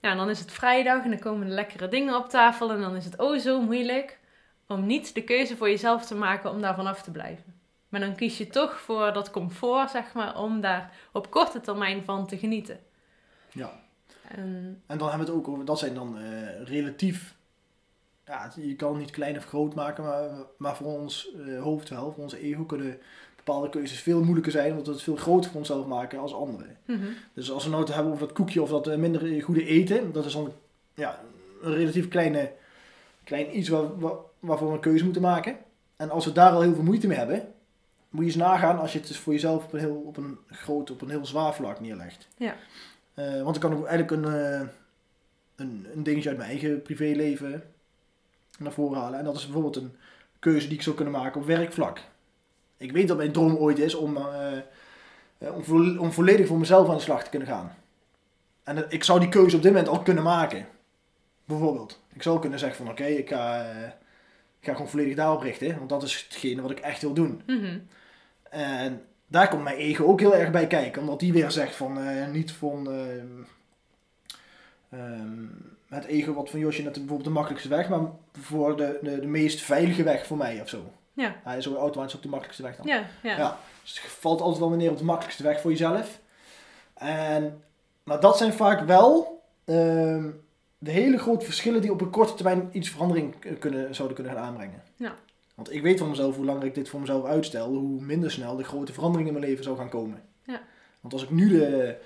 Nou, 0.00 0.16
dan 0.16 0.30
is 0.30 0.40
het 0.40 0.52
vrijdag 0.52 1.04
en 1.04 1.10
dan 1.10 1.18
komen 1.18 1.46
de 1.46 1.54
lekkere 1.54 1.88
dingen 1.88 2.16
op 2.16 2.28
tafel 2.28 2.70
en 2.72 2.80
dan 2.80 2.96
is 2.96 3.04
het 3.04 3.18
oh 3.18 3.38
zo 3.38 3.60
moeilijk 3.60 4.18
om 4.66 4.86
niet 4.86 5.14
de 5.14 5.24
keuze 5.24 5.56
voor 5.56 5.68
jezelf 5.68 6.06
te 6.06 6.14
maken 6.14 6.50
om 6.50 6.60
daarvan 6.60 6.86
af 6.86 7.02
te 7.02 7.10
blijven. 7.10 7.54
Maar 7.88 8.00
dan 8.00 8.14
kies 8.14 8.38
je 8.38 8.46
toch 8.46 8.80
voor 8.80 9.12
dat 9.12 9.30
comfort, 9.30 9.90
zeg 9.90 10.12
maar, 10.12 10.38
om 10.38 10.60
daar 10.60 10.92
op 11.12 11.30
korte 11.30 11.60
termijn 11.60 12.04
van 12.04 12.26
te 12.26 12.38
genieten. 12.38 12.80
Ja. 13.52 13.80
En, 14.28 14.82
En 14.86 14.98
dan 14.98 15.08
hebben 15.08 15.26
we 15.26 15.32
het 15.32 15.40
ook 15.40 15.48
over, 15.48 15.64
dat 15.64 15.78
zijn 15.78 15.94
dan 15.94 16.18
eh, 16.18 16.62
relatief, 16.64 17.34
ja, 18.24 18.52
je 18.56 18.76
kan 18.76 18.90
het 18.90 18.98
niet 18.98 19.10
klein 19.10 19.36
of 19.36 19.44
groot 19.44 19.74
maken, 19.74 20.04
maar, 20.04 20.30
maar 20.58 20.76
voor 20.76 21.00
ons 21.00 21.30
eh, 21.34 21.62
hoofd 21.62 21.88
wel, 21.88 22.12
voor 22.12 22.22
onze 22.22 22.40
ego 22.40 22.64
kunnen 22.64 23.00
bepaalde 23.48 23.78
keuzes 23.78 24.00
veel 24.00 24.22
moeilijker 24.22 24.52
zijn, 24.52 24.70
omdat 24.70 24.86
we 24.86 24.92
het 24.92 25.02
veel 25.02 25.16
groter 25.16 25.50
voor 25.50 25.60
onszelf 25.60 25.86
maken 25.86 26.18
als 26.18 26.34
anderen. 26.34 26.76
Mhm. 26.84 27.06
Dus 27.34 27.50
als 27.50 27.64
we 27.64 27.70
nou 27.70 27.82
het 27.82 27.94
hebben 27.94 28.12
over 28.12 28.26
dat 28.26 28.36
koekje 28.36 28.62
of 28.62 28.68
dat 28.68 28.86
eh, 28.86 28.96
minder 28.96 29.42
goede 29.42 29.66
eten, 29.66 30.12
dat 30.12 30.24
is 30.24 30.32
dan 30.32 30.52
ja, 30.94 31.20
een 31.62 31.74
relatief 31.74 32.08
kleine, 32.08 32.52
klein 33.24 33.58
iets 33.58 33.68
waar, 33.68 33.98
waar, 33.98 34.14
waarvoor 34.38 34.68
we 34.68 34.74
een 34.74 34.80
keuze 34.80 35.04
moeten 35.04 35.22
maken. 35.22 35.56
En 35.96 36.10
als 36.10 36.24
we 36.24 36.32
daar 36.32 36.52
al 36.52 36.60
heel 36.60 36.74
veel 36.74 36.82
moeite 36.82 37.06
mee 37.06 37.18
hebben, 37.18 37.48
moet 38.10 38.20
je 38.20 38.26
eens 38.26 38.36
nagaan 38.36 38.78
als 38.78 38.92
je 38.92 38.98
het 38.98 39.08
dus 39.08 39.18
voor 39.18 39.32
jezelf 39.32 39.64
op 39.64 39.72
een 39.72 39.80
heel, 39.80 40.02
op 40.06 40.16
een 40.16 40.38
groot, 40.46 40.90
op 40.90 41.00
een 41.00 41.10
heel 41.10 41.26
zwaar 41.26 41.54
vlak 41.54 41.80
neerlegt. 41.80 42.28
Ja. 42.36 42.54
Eh, 43.14 43.42
want 43.42 43.56
ik 43.56 43.62
kan 43.62 43.72
ook 43.72 43.86
eigenlijk 43.86 44.10
een, 44.10 44.34
eh, 44.34 44.68
een, 45.56 45.86
een 45.94 46.02
dingetje 46.02 46.28
uit 46.28 46.38
mijn 46.38 46.50
eigen 46.50 46.82
privéleven 46.82 47.62
naar 48.58 48.72
voren 48.72 48.98
halen. 48.98 49.18
En 49.18 49.24
dat 49.24 49.36
is 49.36 49.44
bijvoorbeeld 49.44 49.76
een 49.76 49.96
keuze 50.38 50.66
die 50.66 50.76
ik 50.76 50.82
zou 50.82 50.96
kunnen 50.96 51.14
maken 51.14 51.40
op 51.40 51.46
werkvlak. 51.46 52.00
Ik 52.78 52.92
weet 52.92 53.08
dat 53.08 53.16
mijn 53.16 53.32
droom 53.32 53.56
ooit 53.56 53.78
is 53.78 53.94
om, 53.94 54.16
eh, 54.16 54.56
eh, 55.38 55.54
om, 55.54 55.64
vo- 55.64 55.96
om 55.98 56.12
volledig 56.12 56.46
voor 56.46 56.58
mezelf 56.58 56.88
aan 56.88 56.94
de 56.96 57.00
slag 57.02 57.24
te 57.24 57.30
kunnen 57.30 57.48
gaan. 57.48 57.74
En 58.64 58.74
dat- 58.76 58.92
ik 58.92 59.04
zou 59.04 59.20
die 59.20 59.28
keuze 59.28 59.56
op 59.56 59.62
dit 59.62 59.72
moment 59.72 59.90
al 59.90 60.02
kunnen 60.02 60.24
maken. 60.24 60.66
Bijvoorbeeld. 61.44 62.00
Ik 62.12 62.22
zou 62.22 62.40
kunnen 62.40 62.58
zeggen 62.58 62.84
van 62.84 62.92
oké, 62.92 63.04
ik, 63.04 63.28
ga, 63.28 63.64
eh, 63.70 63.82
ik 64.60 64.66
ga 64.66 64.72
gewoon 64.72 64.88
volledig 64.88 65.14
daarop 65.16 65.42
richten. 65.42 65.76
Want 65.76 65.88
dat 65.88 66.02
is 66.02 66.26
hetgene 66.28 66.62
wat 66.62 66.70
ik 66.70 66.78
echt 66.80 67.00
wil 67.00 67.12
doen. 67.12 67.42
Mhm. 67.46 67.78
En 68.50 69.02
daar 69.26 69.48
komt 69.48 69.62
mijn 69.62 69.76
ego 69.76 70.04
ook 70.04 70.20
heel 70.20 70.34
erg 70.34 70.50
bij 70.50 70.66
kijken. 70.66 71.00
Omdat 71.02 71.20
die 71.20 71.32
weer 71.32 71.50
zegt 71.50 71.74
van 71.76 71.98
niet 72.32 72.52
van 72.52 72.90
ehm, 72.90 73.26
ehm, 74.90 75.44
het 75.88 76.04
ego 76.04 76.32
wat 76.34 76.50
van 76.50 76.60
Josje 76.60 76.82
net 76.82 76.92
bijvoorbeeld 76.92 77.24
de 77.24 77.30
makkelijkste 77.30 77.68
weg. 77.68 77.88
Maar 77.88 78.00
voor 78.40 78.76
de, 78.76 78.98
de, 79.02 79.20
de 79.20 79.26
meest 79.26 79.60
veilige 79.60 80.02
weg 80.02 80.26
voor 80.26 80.36
mij 80.36 80.60
of 80.60 80.68
zo. 80.68 80.92
Ja. 81.18 81.36
Hij 81.44 81.56
is 81.56 81.64
zo 81.64 81.74
automatisch 81.74 82.14
op 82.14 82.22
de 82.22 82.28
makkelijkste 82.28 82.62
weg 82.62 82.76
dan. 82.76 82.86
Ja, 82.86 83.06
ja. 83.22 83.36
Ja. 83.36 83.58
Dus 83.82 84.02
het 84.02 84.10
valt 84.10 84.40
altijd 84.40 84.58
wel 84.58 84.70
neer 84.70 84.90
op 84.90 84.98
de 84.98 85.04
makkelijkste 85.04 85.42
weg 85.42 85.60
voor 85.60 85.70
jezelf. 85.70 86.18
En, 86.94 87.62
maar 88.02 88.20
dat 88.20 88.38
zijn 88.38 88.52
vaak 88.52 88.86
wel 88.86 89.42
ehm, 89.64 90.30
de 90.78 90.90
hele 90.90 91.18
grote 91.18 91.44
verschillen 91.44 91.80
die 91.80 91.92
op 91.92 92.00
een 92.00 92.10
korte 92.10 92.34
termijn 92.34 92.68
iets 92.72 92.88
verandering 92.88 93.58
kunnen, 93.58 93.94
zouden 93.94 94.16
kunnen 94.16 94.34
gaan 94.34 94.44
aanbrengen. 94.44 94.82
Ja. 94.96 95.14
Want 95.54 95.72
ik 95.72 95.82
weet 95.82 95.98
van 95.98 96.08
mezelf 96.08 96.36
hoe 96.36 96.44
langer 96.44 96.64
ik 96.64 96.74
dit 96.74 96.88
voor 96.88 97.00
mezelf 97.00 97.24
uitstel, 97.24 97.68
hoe 97.68 98.00
minder 98.00 98.30
snel 98.30 98.56
de 98.56 98.64
grote 98.64 98.92
veranderingen 98.92 99.32
in 99.32 99.38
mijn 99.38 99.50
leven 99.50 99.64
zou 99.64 99.76
gaan 99.76 99.88
komen. 99.88 100.22
Ja. 100.42 100.60
Want 101.00 101.12
als 101.12 101.22
ik 101.22 101.30
nu 101.30 101.48
de, 101.48 101.96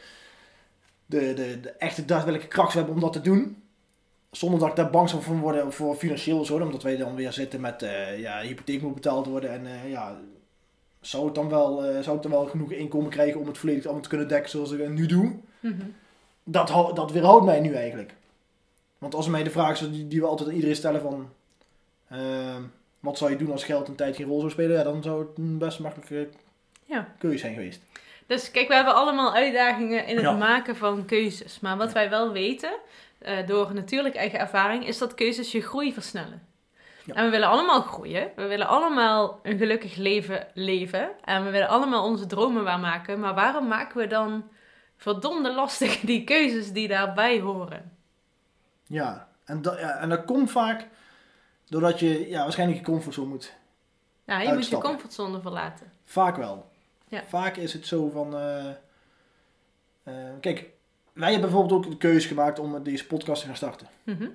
de, 1.07 1.35
de, 1.35 1.61
de 1.61 1.71
echte 1.71 2.05
daadwerkelijke 2.05 2.55
kracht 2.55 2.75
heb 2.75 2.89
om 2.89 3.01
dat 3.01 3.13
te 3.13 3.21
doen, 3.21 3.62
zonder 4.33 4.59
dat 4.61 4.69
ik 4.69 4.77
daar 4.77 4.91
bang 4.91 5.09
zou 5.09 5.23
van 5.23 5.41
worden 5.41 5.73
voor 5.73 5.95
financieel 5.95 6.45
zo, 6.45 6.59
omdat 6.59 6.83
wij 6.83 6.97
dan 6.97 7.15
weer 7.15 7.33
zitten 7.33 7.61
met 7.61 7.83
eh, 7.83 8.19
ja, 8.19 8.41
hypotheek 8.41 8.83
moet 8.83 8.95
betaald 8.95 9.27
worden 9.27 9.51
en 9.51 9.67
eh, 9.67 9.91
ja, 9.91 10.21
zou 11.01 11.25
het 11.25 11.35
dan 11.35 11.49
wel, 11.49 11.85
eh, 11.85 12.01
zou 12.03 12.17
ik 12.17 12.23
dan 12.23 12.31
wel 12.31 12.47
genoeg 12.47 12.73
inkomen 12.73 13.11
krijgen 13.11 13.41
om 13.41 13.47
het 13.47 13.59
volledig 13.59 13.85
allemaal 13.85 14.03
te 14.03 14.09
kunnen 14.09 14.29
dekken 14.29 14.51
zoals 14.51 14.71
ik 14.71 14.89
nu 14.89 15.07
doe? 15.07 15.37
Mhm. 15.61 15.83
Dat, 16.45 16.69
dat 16.95 17.11
weerhoudt 17.13 17.45
mij 17.45 17.61
nu 17.61 17.75
eigenlijk. 17.75 18.15
Want 18.99 19.15
als 19.15 19.29
mij 19.29 19.43
de 19.43 19.51
vraag 19.51 19.81
is 19.81 19.91
die, 19.91 20.09
die 20.09 20.21
we 20.21 20.27
altijd 20.27 20.49
aan 20.49 20.55
iedereen 20.55 20.77
stellen 20.77 21.01
van... 21.01 21.29
ehm, 22.09 22.63
wat 23.01 23.19
zou 23.19 23.31
je 23.31 23.37
doen 23.37 23.53
als 23.53 23.65
geld 23.65 23.89
een 23.89 23.95
tijd 23.95 24.17
geen 24.17 24.27
rol 24.27 24.39
zou 24.39 24.51
spelen? 24.51 24.77
Ja, 24.77 24.83
dan 24.83 25.03
zou 25.03 25.21
het 25.21 25.39
een 25.39 25.59
best 25.59 25.79
makkelijke 25.81 26.29
Ja. 26.85 27.15
keuze 27.19 27.39
zijn 27.39 27.55
geweest. 27.55 27.81
Dus 28.27 28.51
kijk, 28.51 28.69
we 28.69 28.75
hebben 28.75 28.95
allemaal 28.95 29.35
uitdagingen 29.35 30.07
in 30.07 30.17
het 30.17 30.25
Ja. 30.25 30.33
maken 30.33 30.77
van 30.77 31.05
keuzes. 31.05 31.61
Maar 31.61 31.77
wat 31.77 31.93
wij 31.93 32.11
wel 32.11 32.33
weten, 32.33 32.71
eh, 33.23 33.47
door 33.47 33.75
natuurlijk 33.75 34.15
eigen 34.15 34.39
ervaring, 34.39 34.87
is 34.87 34.99
dat 34.99 35.15
keuzes 35.15 35.53
je 35.53 35.63
groei 35.63 35.93
versnellen. 35.93 36.47
Ja. 37.05 37.15
En 37.15 37.25
we 37.25 37.31
willen 37.31 37.49
allemaal 37.49 37.83
groeien. 37.83 38.31
We 38.37 38.47
willen 38.47 38.67
allemaal 38.67 39.41
een 39.43 39.59
gelukkig 39.59 39.97
leven 39.97 40.47
leven. 40.55 41.11
En 41.25 41.45
we 41.45 41.51
willen 41.51 41.69
allemaal 41.69 42.05
onze 42.05 42.27
dromen 42.27 42.65
waarmaken. 42.65 43.21
Maar 43.21 43.35
waarom 43.35 43.69
maken 43.69 43.97
we 43.97 44.07
dan 44.07 44.49
verdomde 44.97 45.53
lastig 45.55 46.01
die 46.01 46.25
keuzes 46.25 46.73
die 46.73 46.89
daarbij 46.89 47.41
horen? 47.41 47.97
Ja, 48.87 49.29
en 49.45 49.63
dat, 49.63 49.79
ja, 49.79 49.99
en 49.99 50.09
dat 50.09 50.25
komt 50.25 50.51
vaak 50.51 50.89
doordat 51.69 52.01
je 52.01 52.29
ja, 52.29 52.43
waarschijnlijk 52.43 52.79
je 52.79 52.85
comfortzone 52.85 53.29
moet. 53.29 53.55
Ja, 54.25 54.41
je 54.41 54.53
moet 54.53 54.69
je 54.69 54.79
comfortzone 54.79 55.41
verlaten. 55.41 55.93
Vaak 56.05 56.37
wel. 56.37 56.71
Ja. 57.09 57.23
Vaak 57.25 57.57
is 57.57 57.73
het 57.73 57.87
zo 57.87 58.11
van... 58.11 58.37
eh, 58.37 58.69
eh, 60.03 60.15
kijk, 60.41 60.71
wij 61.13 61.31
hebben 61.33 61.51
bijvoorbeeld 61.51 61.85
ook 61.85 61.91
de 61.91 61.97
keuze 61.99 62.29
gemaakt 62.29 62.59
om 62.59 62.83
deze 62.83 63.07
podcast 63.07 63.41
te 63.41 63.47
gaan 63.47 63.57
starten. 63.57 63.87
Mhm. 64.03 64.29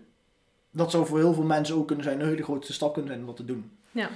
dat 0.72 0.91
zou 0.91 1.05
voor 1.05 1.17
heel 1.17 1.34
veel 1.34 1.43
mensen 1.43 1.75
ook 1.75 1.88
kunnen 1.88 2.05
zijn, 2.05 2.19
een 2.19 2.27
hele 2.27 2.43
grote 2.43 2.74
stap 2.74 2.93
kunnen 2.93 3.10
zijn 3.12 3.22
om 3.22 3.27
dat 3.27 3.36
te 3.38 3.46
doen. 3.46 3.72
Ja. 3.91 4.10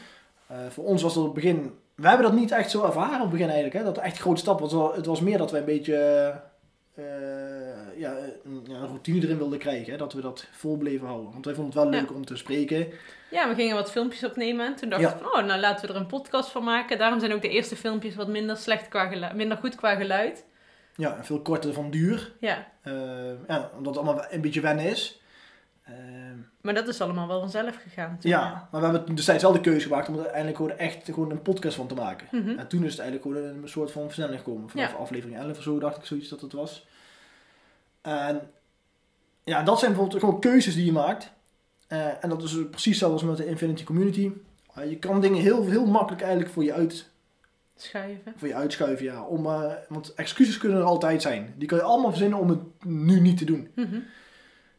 Eh, 0.47 0.57
voor 0.69 0.83
ons 0.83 1.01
was 1.01 1.13
dat 1.13 1.23
op 1.25 1.35
het 1.35 1.43
begin, 1.43 1.73
we 1.95 2.07
hebben 2.07 2.25
dat 2.25 2.35
niet 2.39 2.51
echt 2.51 2.71
zo 2.71 2.85
ervaren 2.85 3.15
op 3.15 3.21
het 3.21 3.29
begin 3.29 3.45
eigenlijk, 3.45 3.75
hè, 3.75 3.83
dat 3.83 3.97
echt 3.97 4.15
een 4.15 4.21
grote 4.21 4.39
stap 4.41 4.59
was. 4.59 4.95
Het 4.95 5.05
was- 5.05 5.21
meer 5.21 5.37
dat 5.37 5.51
wij 5.51 5.59
een 5.59 5.65
beetje 5.65 5.95
eh, 6.95 7.03
ja, 7.99 8.15
een, 8.43 8.65
routine 8.87 9.21
erin 9.25 9.37
wilden 9.37 9.59
krijgen, 9.59 9.91
hè, 9.91 9.97
dat 9.97 10.13
we 10.13 10.21
dat 10.21 10.47
vol 10.51 10.77
bleven 10.77 11.07
houden. 11.07 11.31
Want 11.31 11.45
wij 11.45 11.53
vonden 11.53 11.73
het 11.73 11.83
wel 11.83 11.93
Ja. 11.93 11.99
leuk 11.99 12.13
om 12.15 12.25
te 12.25 12.35
spreken. 12.35 12.87
Ja, 13.31 13.47
we 13.49 13.55
gingen 13.55 13.75
wat 13.75 13.91
filmpjes 13.91 14.23
opnemen. 14.23 14.65
En 14.65 14.75
toen 14.75 14.89
dachten 14.89 15.09
Ja. 15.09 15.17
we 15.17 15.23
van, 15.23 15.39
oh, 15.41 15.45
nou 15.47 15.59
laten 15.59 15.87
we 15.87 15.93
er 15.93 15.99
een 15.99 16.05
podcast 16.07 16.49
van 16.49 16.63
maken. 16.63 16.97
Daarom 16.97 17.19
zijn 17.19 17.33
ook 17.33 17.41
de 17.41 17.49
eerste 17.49 17.75
filmpjes 17.75 18.15
wat 18.15 18.27
minder, 18.27 18.57
slecht 18.57 18.87
qua 18.87 19.07
geluid, 19.07 19.33
minder 19.35 19.57
goed 19.57 19.75
qua 19.75 19.95
geluid. 19.95 20.45
Ja, 20.95 21.17
en 21.17 21.25
veel 21.25 21.41
korter 21.41 21.73
van 21.73 21.91
duur. 21.91 22.33
Ja, 22.39 22.67
Eh, 22.81 22.93
ja, 23.47 23.69
omdat 23.77 23.95
het 23.95 24.03
allemaal 24.05 24.25
een 24.29 24.41
beetje 24.41 24.61
wennen 24.61 24.85
is. 24.85 25.21
Eh, 25.83 25.93
maar 26.61 26.73
dat 26.73 26.87
is 26.87 27.01
allemaal 27.01 27.27
wel 27.27 27.39
vanzelf 27.39 27.75
gegaan. 27.83 28.17
toen, 28.19 28.31
ja, 28.31 28.67
maar 28.71 28.81
we 28.81 28.87
hebben 28.87 29.15
destijds 29.15 29.43
wel 29.43 29.51
de 29.51 29.61
keuze 29.61 29.87
gemaakt 29.87 30.07
om 30.09 30.19
er 30.19 30.25
eindelijk 30.25 30.57
gewoon 30.57 30.77
echt 30.77 31.05
gewoon 31.05 31.31
een 31.31 31.41
podcast 31.41 31.75
van 31.75 31.87
te 31.87 31.95
maken. 31.95 32.27
Mhm. 32.31 32.57
En 32.59 32.67
toen 32.67 32.83
is 32.83 32.91
het 32.91 32.99
eigenlijk 33.01 33.37
gewoon 33.37 33.57
een 33.63 33.69
soort 33.69 33.91
van 33.91 34.03
versnelling 34.03 34.37
gekomen. 34.37 34.69
Vanaf 34.69 34.91
Ja. 34.91 34.97
aflevering 34.97 35.37
11 35.39 35.57
of 35.57 35.63
zo 35.63 35.79
dacht 35.79 35.97
ik 35.97 36.05
zoiets 36.05 36.29
dat 36.29 36.41
het 36.41 36.51
was. 36.53 36.87
En 38.01 38.41
ja, 39.43 39.63
dat 39.63 39.79
zijn 39.79 39.91
bijvoorbeeld 39.91 40.19
gewoon 40.23 40.39
keuzes 40.39 40.75
die 40.75 40.85
je 40.85 40.91
maakt. 40.91 41.31
Eh, 41.87 42.23
en 42.23 42.29
dat 42.29 42.43
is 42.43 42.55
precies 42.69 42.97
zoals 42.97 43.23
met 43.23 43.37
de 43.37 43.45
Infinity 43.45 43.83
Community. 43.83 44.31
Eh, 44.73 44.89
je 44.89 44.97
kan 44.97 45.21
dingen 45.21 45.41
heel, 45.41 45.65
heel 45.65 45.85
makkelijk 45.85 46.21
eigenlijk 46.21 46.51
voor 46.53 46.63
je, 46.63 46.73
uit, 46.73 47.09
Schuiven. 47.81 48.33
voor 48.37 48.47
je 48.47 48.55
uitschuiven. 48.55 49.05
Ja. 49.05 49.23
Om, 49.23 49.45
eh, 49.45 49.71
want 49.89 50.13
excuses 50.13 50.57
kunnen 50.57 50.77
er 50.77 50.83
altijd 50.83 51.21
zijn. 51.21 51.53
Die 51.57 51.67
kan 51.67 51.77
je 51.77 51.83
allemaal 51.83 52.09
verzinnen 52.09 52.39
om 52.39 52.49
het 52.49 52.59
nu 52.85 53.19
niet 53.19 53.37
te 53.37 53.45
doen. 53.45 53.71
Mhm. 53.75 53.99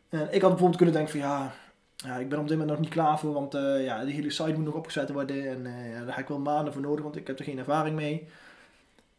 En 0.09 0.21
ik 0.21 0.41
had 0.41 0.51
bijvoorbeeld 0.51 0.77
kunnen 0.77 0.95
denken 0.95 1.13
van 1.13 1.21
ja, 1.21 1.53
ja 1.97 2.17
ik 2.17 2.29
ben 2.29 2.39
op 2.39 2.49
dit 2.49 2.59
moment 2.59 2.71
nog 2.77 2.81
niet 2.81 2.95
klaar 2.95 3.19
voor, 3.19 3.33
want 3.33 3.55
eh, 3.55 3.85
ja, 3.85 4.05
die 4.05 4.15
hele 4.15 4.31
site 4.31 4.53
moet 4.53 4.65
nog 4.65 4.75
opgezet 4.75 5.11
worden 5.11 5.49
en 5.49 5.67
eh, 5.67 5.93
ja, 5.93 6.05
daar 6.05 6.15
heb 6.15 6.25
ik 6.25 6.29
wel 6.29 6.39
maanden 6.39 6.73
voor 6.73 6.83
nodig, 6.83 7.03
want 7.03 7.17
ik 7.17 7.27
heb 7.27 7.39
er 7.39 7.45
geen 7.45 7.59
ervaring 7.59 7.97
mee. 7.97 8.29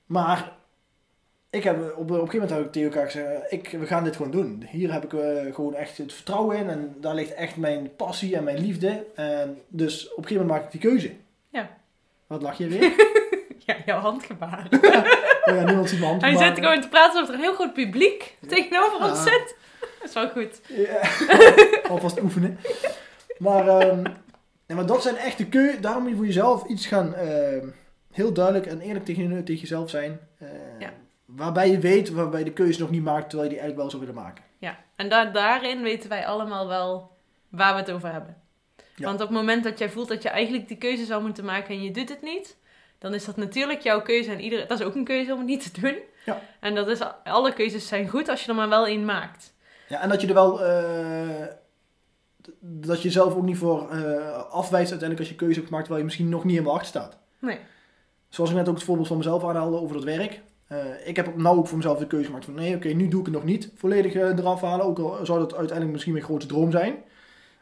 Maar 0.06 0.52
ik 1.50 1.64
heb 1.64 1.78
op, 1.78 1.98
op 1.98 2.10
een 2.10 2.16
gegeven 2.16 2.40
moment 2.40 2.50
heb 2.50 2.66
ik 2.66 2.72
tegen 2.72 2.90
elkaar 2.90 3.06
gezegd, 3.12 3.52
ik, 3.52 3.70
we 3.70 3.86
gaan 3.86 4.04
dit 4.04 4.16
gewoon 4.16 4.32
doen. 4.32 4.64
Hier 4.70 4.94
heb 4.94 5.04
ik 5.04 5.10
gewoon 5.54 5.76
echt 5.76 5.98
het 5.98 6.14
vertrouwen 6.14 6.58
in 6.58 6.70
en 6.70 6.96
daar 7.02 7.16
ligt 7.16 7.34
echt 7.34 7.58
mijn 7.58 7.96
passie 7.96 8.36
en 8.36 8.44
mijn 8.44 8.60
liefde. 8.60 9.06
En 9.16 9.58
dus 9.68 10.12
op 10.12 10.18
een 10.18 10.24
gegeven 10.24 10.46
moment 10.46 10.62
maak 10.62 10.74
ik 10.74 10.82
die 10.82 10.90
keuze. 10.90 11.12
Ja. 11.50 11.78
Wat 12.28 12.42
lach 12.42 12.58
je 12.58 12.68
weer? 12.68 12.94
Ja, 13.68 13.76
jouw 13.86 14.00
handgebaar. 14.00 14.68
oh 14.72 15.56
ja, 15.56 15.64
niemand 15.64 15.90
ziet 15.90 16.00
mijn 16.00 16.12
hand 16.12 16.22
Hij 16.22 16.38
zit 16.38 16.54
gewoon 16.60 16.82
te 16.82 16.88
praten 16.90 17.12
alsof 17.14 17.28
er 17.28 17.34
een 17.34 17.40
heel 17.42 17.54
groot 17.54 17.74
publiek 17.74 18.38
tegenover 18.48 19.00
Ja. 19.00 19.10
ons 19.10 19.24
zit. 19.24 19.56
Dat 20.00 20.08
is 20.10 20.14
wel 20.14 20.30
goed. 20.30 20.62
Ja, 20.68 21.02
alvast 21.94 22.22
oefenen. 22.22 22.60
Maar, 23.38 23.68
ehm, 23.68 24.04
ja, 24.66 24.76
maar 24.76 24.86
dat 24.86 25.02
zijn 25.04 25.16
echt 25.18 25.38
de 25.38 25.46
keu. 25.46 25.80
Daarom 25.80 26.02
moet 26.02 26.12
je 26.12 26.18
voor 26.18 26.26
jezelf 26.26 26.66
iets 26.66 26.86
gaan. 26.86 27.16
ehm, 27.16 27.68
heel 28.12 28.34
duidelijk 28.34 28.66
en 28.66 28.80
eerlijk 28.82 29.06
tegen, 29.06 29.24
je- 29.36 29.44
tegen 29.44 29.62
jezelf 29.62 29.90
zijn. 29.90 30.20
Eh, 30.40 30.48
Ja. 30.80 30.90
Waarbij 31.26 31.70
je 31.72 31.80
weet, 31.80 32.10
waarbij 32.10 32.40
je 32.40 32.46
de 32.46 32.52
keuze 32.54 32.80
nog 32.80 32.90
niet 32.90 33.04
maakt, 33.04 33.30
terwijl 33.30 33.44
je 33.50 33.56
die 33.56 33.60
eigenlijk 33.64 33.78
wel 33.78 33.90
zou 33.90 34.02
willen 34.06 34.24
maken. 34.24 34.44
Ja, 34.58 34.78
en 34.96 35.10
da 35.10 35.26
daarin 35.26 35.82
weten 35.82 36.10
wij 36.10 36.26
allemaal 36.26 36.68
wel 36.68 37.12
waar 37.50 37.74
we 37.74 37.80
het 37.80 37.92
over 37.92 38.12
hebben. 38.12 38.38
Ja. 38.96 39.06
Want 39.06 39.22
op 39.22 39.28
het 39.28 39.38
moment 39.38 39.64
dat 39.64 39.80
jij 39.80 39.90
voelt 39.90 40.08
dat 40.08 40.24
je 40.24 40.30
eigenlijk 40.30 40.68
die 40.68 40.78
keuze 40.78 41.06
zou 41.06 41.22
moeten 41.24 41.46
maken 41.46 41.70
en 41.76 41.84
je 41.84 41.92
doet 41.92 42.10
het 42.10 42.22
niet, 42.22 42.58
dan 43.04 43.14
is 43.14 43.26
dat 43.26 43.38
natuurlijk 43.38 43.82
jouw 43.82 44.02
keuze 44.02 44.32
en 44.32 44.40
iedereen, 44.42 44.68
dat 44.68 44.80
is 44.80 44.86
ook 44.86 44.96
een 44.96 45.04
keuze 45.04 45.32
om 45.32 45.38
het 45.38 45.48
niet 45.48 45.74
te 45.74 45.82
doen. 45.82 45.96
Ja. 46.26 46.42
En 46.60 46.76
dat 46.76 46.88
is, 46.88 47.00
alle 47.24 47.54
keuzes 47.54 47.88
zijn 47.88 48.08
goed 48.10 48.30
als 48.30 48.44
je 48.44 48.50
er 48.50 48.56
maar 48.56 48.70
wel 48.70 48.86
één 48.86 49.06
maakt. 49.06 49.54
Ja, 49.88 50.02
en 50.02 50.10
dat 50.10 50.22
je 50.22 50.28
er 50.28 50.34
wel. 50.34 50.64
eh, 50.64 51.48
dat 52.60 53.02
je 53.02 53.12
zelf 53.12 53.36
ook 53.36 53.44
niet 53.44 53.58
voor 53.58 53.90
eh, 53.90 54.36
afwijst 54.36 54.92
uiteindelijk 54.92 55.20
als 55.20 55.30
je 55.30 55.36
keuze 55.36 55.54
hebt 55.54 55.66
gemaakt, 55.66 55.84
terwijl 55.84 55.98
je 55.98 56.04
misschien 56.04 56.30
nog 56.30 56.44
niet 56.44 56.54
helemaal 56.54 56.74
achter 56.74 56.88
staat. 56.90 57.18
Nee. 57.40 57.58
Zoals 58.30 58.50
ik 58.50 58.56
net 58.56 58.68
ook 58.68 58.76
het 58.76 58.84
voorbeeld 58.84 59.08
van 59.08 59.18
mezelf 59.18 59.44
aanhaalde 59.44 59.78
over 59.78 59.96
dat 59.96 60.06
werk. 60.06 60.42
Eh, 60.68 61.08
ik 61.08 61.16
heb 61.16 61.36
nou 61.36 61.58
ook 61.58 61.68
voor 61.68 61.78
mezelf 61.78 62.00
de 62.00 62.08
keuze 62.08 62.26
gemaakt 62.26 62.46
van 62.46 62.54
nee, 62.54 62.76
oké, 62.76 62.88
nu 62.88 63.08
doe 63.08 63.20
ik 63.20 63.26
het 63.26 63.36
nog 63.36 63.44
niet 63.44 63.72
volledig 63.76 64.14
eraf 64.14 64.62
halen. 64.62 64.86
Ook 64.86 65.00
al 65.00 65.26
zou 65.26 65.40
dat 65.40 65.52
uiteindelijk 65.52 65.92
misschien 65.92 66.14
mijn 66.14 66.26
grootste 66.26 66.54
droom 66.54 66.72
zijn. 66.72 66.96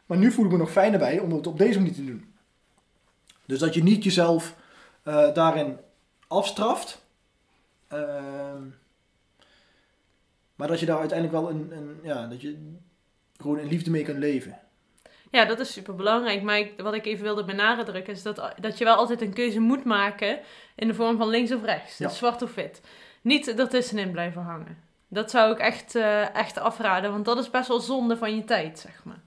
Maar 0.06 0.18
nu 0.18 0.32
voel 0.32 0.44
ik 0.44 0.50
me 0.50 0.56
nog 0.56 0.70
fijner 0.70 0.98
bij 0.98 1.18
om 1.18 1.32
het 1.32 1.46
op 1.46 1.58
deze 1.58 1.78
manier 1.78 1.94
te 1.94 2.04
doen. 2.04 2.34
Dus 3.46 3.58
dat 3.58 3.74
je 3.74 3.82
niet 3.82 4.04
jezelf 4.04 4.54
eh, 5.02 5.34
daarin 5.34 5.78
afstraft. 6.28 7.04
Ehm, 7.88 8.62
maar 10.54 10.68
dat 10.68 10.80
je 10.80 10.86
daar 10.86 10.98
uiteindelijk 10.98 11.40
wel 11.40 11.50
een, 11.50 11.72
een, 11.72 12.00
ja, 12.02 12.26
dat 12.26 12.40
je 12.40 12.76
gewoon 13.36 13.58
in 13.58 13.66
liefde 13.68 13.90
mee 13.90 14.02
kunt 14.04 14.18
leven. 14.18 14.58
Ja, 15.30 15.44
dat 15.44 15.58
is 15.60 15.72
super 15.72 15.94
belangrijk. 15.94 16.42
Maar 16.42 16.58
ik- 16.58 16.80
wat 16.80 16.94
ik 16.94 17.06
even 17.06 17.22
wilde 17.24 17.44
benadrukken 17.44 18.12
is 18.12 18.22
dat, 18.22 18.52
dat 18.60 18.78
je 18.78 18.84
wel 18.84 18.94
altijd 18.96 19.20
een 19.22 19.32
keuze 19.32 19.60
moet 19.60 19.84
maken 19.84 20.40
in 20.76 20.86
de 20.88 20.94
vorm 20.94 21.16
van 21.16 21.28
links 21.28 21.52
of 21.52 21.64
rechts. 21.64 21.98
Ja. 21.98 22.06
Dus 22.08 22.16
zwart 22.16 22.42
of 22.42 22.54
wit. 22.54 22.80
Niet 23.22 23.58
ertussenin 23.58 24.10
blijven 24.10 24.42
hangen. 24.42 24.78
Dat 25.08 25.30
zou 25.30 25.52
ik 25.52 25.58
echt, 25.58 25.94
eh, 25.94 26.34
echt 26.34 26.58
afraden, 26.58 27.10
want 27.12 27.24
dat 27.24 27.38
is 27.38 27.50
best 27.50 27.68
wel 27.68 27.80
zonde 27.80 28.16
van 28.16 28.34
je 28.36 28.44
tijd, 28.44 28.78
zeg 28.78 29.04
maar. 29.04 29.20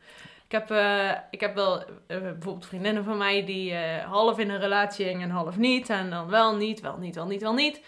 Ik 0.45 0.51
heb, 0.51 0.71
eh, 0.71 1.11
ik 1.29 1.39
heb 1.39 1.55
wel 1.55 1.79
eh, 1.79 1.85
bijvoorbeeld 2.07 2.65
vriendinnen 2.65 3.03
van 3.03 3.17
mij 3.17 3.45
die 3.45 3.73
eh, 3.73 4.05
half 4.05 4.39
in 4.39 4.49
een 4.49 4.59
relatie 4.59 5.05
hingen 5.05 5.21
en 5.21 5.35
half 5.35 5.57
niet. 5.57 5.89
En 5.89 6.09
dan 6.09 6.29
wel 6.29 6.55
niet, 6.55 6.81
wel 6.81 6.97
niet, 6.97 7.15
wel 7.15 7.25
niet, 7.25 7.41
wel 7.41 7.53
niet. 7.53 7.81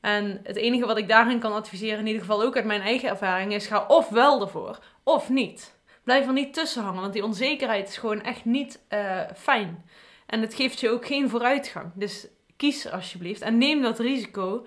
En 0.00 0.40
het 0.42 0.56
enige 0.56 0.86
wat 0.86 0.98
ik 0.98 1.08
daarin 1.08 1.38
kan 1.38 1.52
adviseren, 1.52 1.98
in 1.98 2.06
ieder 2.06 2.20
geval 2.20 2.42
ook 2.42 2.56
uit 2.56 2.64
mijn 2.64 2.80
eigen 2.80 3.08
ervaring, 3.08 3.54
is 3.54 3.66
ga 3.66 3.84
of 3.86 4.08
wel 4.08 4.40
ervoor, 4.40 4.78
of 5.02 5.28
niet. 5.28 5.78
Blijf 6.02 6.26
er 6.26 6.32
niet 6.32 6.54
tussen 6.54 6.82
hangen, 6.82 7.00
want 7.00 7.12
die 7.12 7.24
onzekerheid 7.24 7.88
is 7.88 7.96
gewoon 7.96 8.22
echt 8.22 8.44
niet 8.44 8.80
fijn. 9.36 9.84
En 10.26 10.40
het 10.40 10.54
geeft 10.54 10.80
je 10.80 10.90
ook 10.90 11.06
geen 11.06 11.28
vooruitgang. 11.28 11.90
Dus 11.94 12.26
kies 12.56 12.90
alsjeblieft 12.90 13.40
en 13.40 13.58
neem 13.58 13.82
dat 13.82 13.98
risico. 13.98 14.66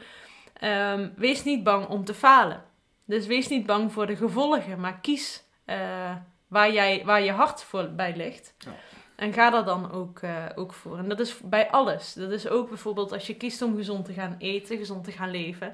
Ehm, 0.54 1.10
wees 1.16 1.44
niet 1.44 1.64
bang 1.64 1.88
om 1.88 2.06
te 2.06 2.14
falen. 2.14 2.64
Dus 3.06 3.26
wees 3.26 3.48
niet 3.48 3.66
bang 3.66 3.92
voor 3.94 4.06
de 4.06 4.16
gevolgen, 4.16 4.80
maar 4.80 5.00
kies 5.00 5.44
eh, 5.66 6.16
waar, 6.48 6.74
jij, 6.74 7.02
waar 7.06 7.22
je 7.24 7.32
hart 7.32 7.64
voor 7.64 7.90
bij 7.90 8.14
ligt. 8.16 8.54
Ja. 8.58 8.72
En 9.16 9.34
ga 9.34 9.50
daar 9.50 9.66
dan 9.66 9.92
ook, 9.92 10.20
eh, 10.20 10.46
ook 10.56 10.74
voor. 10.74 10.98
En 10.98 11.10
dat 11.10 11.20
is 11.20 11.40
bij 11.44 11.70
alles. 11.70 12.14
Dat 12.14 12.32
is 12.32 12.48
ook 12.48 12.68
bijvoorbeeld 12.70 13.12
als 13.12 13.28
je 13.28 13.36
kiest 13.36 13.62
om 13.62 13.76
gezond 13.76 14.06
te 14.06 14.14
gaan 14.14 14.36
eten, 14.40 14.78
gezond 14.78 15.04
te 15.04 15.12
gaan 15.12 15.32
leven. 15.32 15.74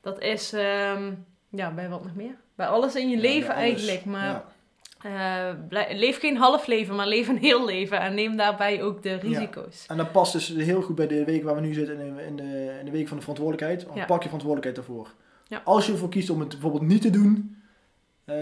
Dat 0.00 0.20
is, 0.20 0.52
ehm, 0.52 1.12
ja, 1.48 1.70
bij 1.70 1.88
wat 1.88 2.02
nog 2.02 2.14
meer? 2.14 2.34
Bij 2.54 2.66
alles 2.66 2.94
in 2.94 3.08
je 3.08 3.16
Ja, 3.16 3.22
leven 3.22 3.54
eigenlijk. 3.54 4.04
Maar 4.04 4.42
Ja. 5.02 5.54
eh, 5.58 5.96
leef 5.98 6.18
geen 6.20 6.36
half 6.36 6.66
leven, 6.66 6.94
maar 6.96 7.06
leef 7.06 7.28
een 7.28 7.38
heel 7.38 7.64
leven. 7.64 8.00
En 8.00 8.14
neem 8.14 8.36
daarbij 8.36 8.82
ook 8.82 9.02
de 9.02 9.14
risico's. 9.14 9.84
En 9.88 9.96
dat 9.96 10.12
past 10.12 10.32
dus 10.32 10.48
heel 10.48 10.82
goed 10.82 10.94
bij 10.96 11.06
de 11.06 11.24
week 11.24 11.42
waar 11.44 11.54
we 11.54 11.60
nu 11.60 11.72
zitten, 11.72 11.98
in 12.00 12.14
de, 12.16 12.22
in 12.26 12.36
de, 12.36 12.76
in 12.78 12.84
de 12.84 12.90
week 12.90 13.08
van 13.08 13.16
de 13.16 13.22
verantwoordelijkheid. 13.22 13.86
Dan 13.86 13.96
Ja. 13.96 14.04
pak 14.04 14.18
je 14.22 14.28
verantwoordelijkheid 14.28 14.76
daarvoor. 14.86 15.08
Ja. 15.48 15.60
Als 15.64 15.86
je 15.86 15.92
ervoor 15.92 16.08
kiest 16.08 16.30
om 16.30 16.40
het 16.40 16.48
bijvoorbeeld 16.48 16.82
niet 16.82 17.02
te 17.02 17.10
doen, 17.10 17.62
eh, 18.24 18.34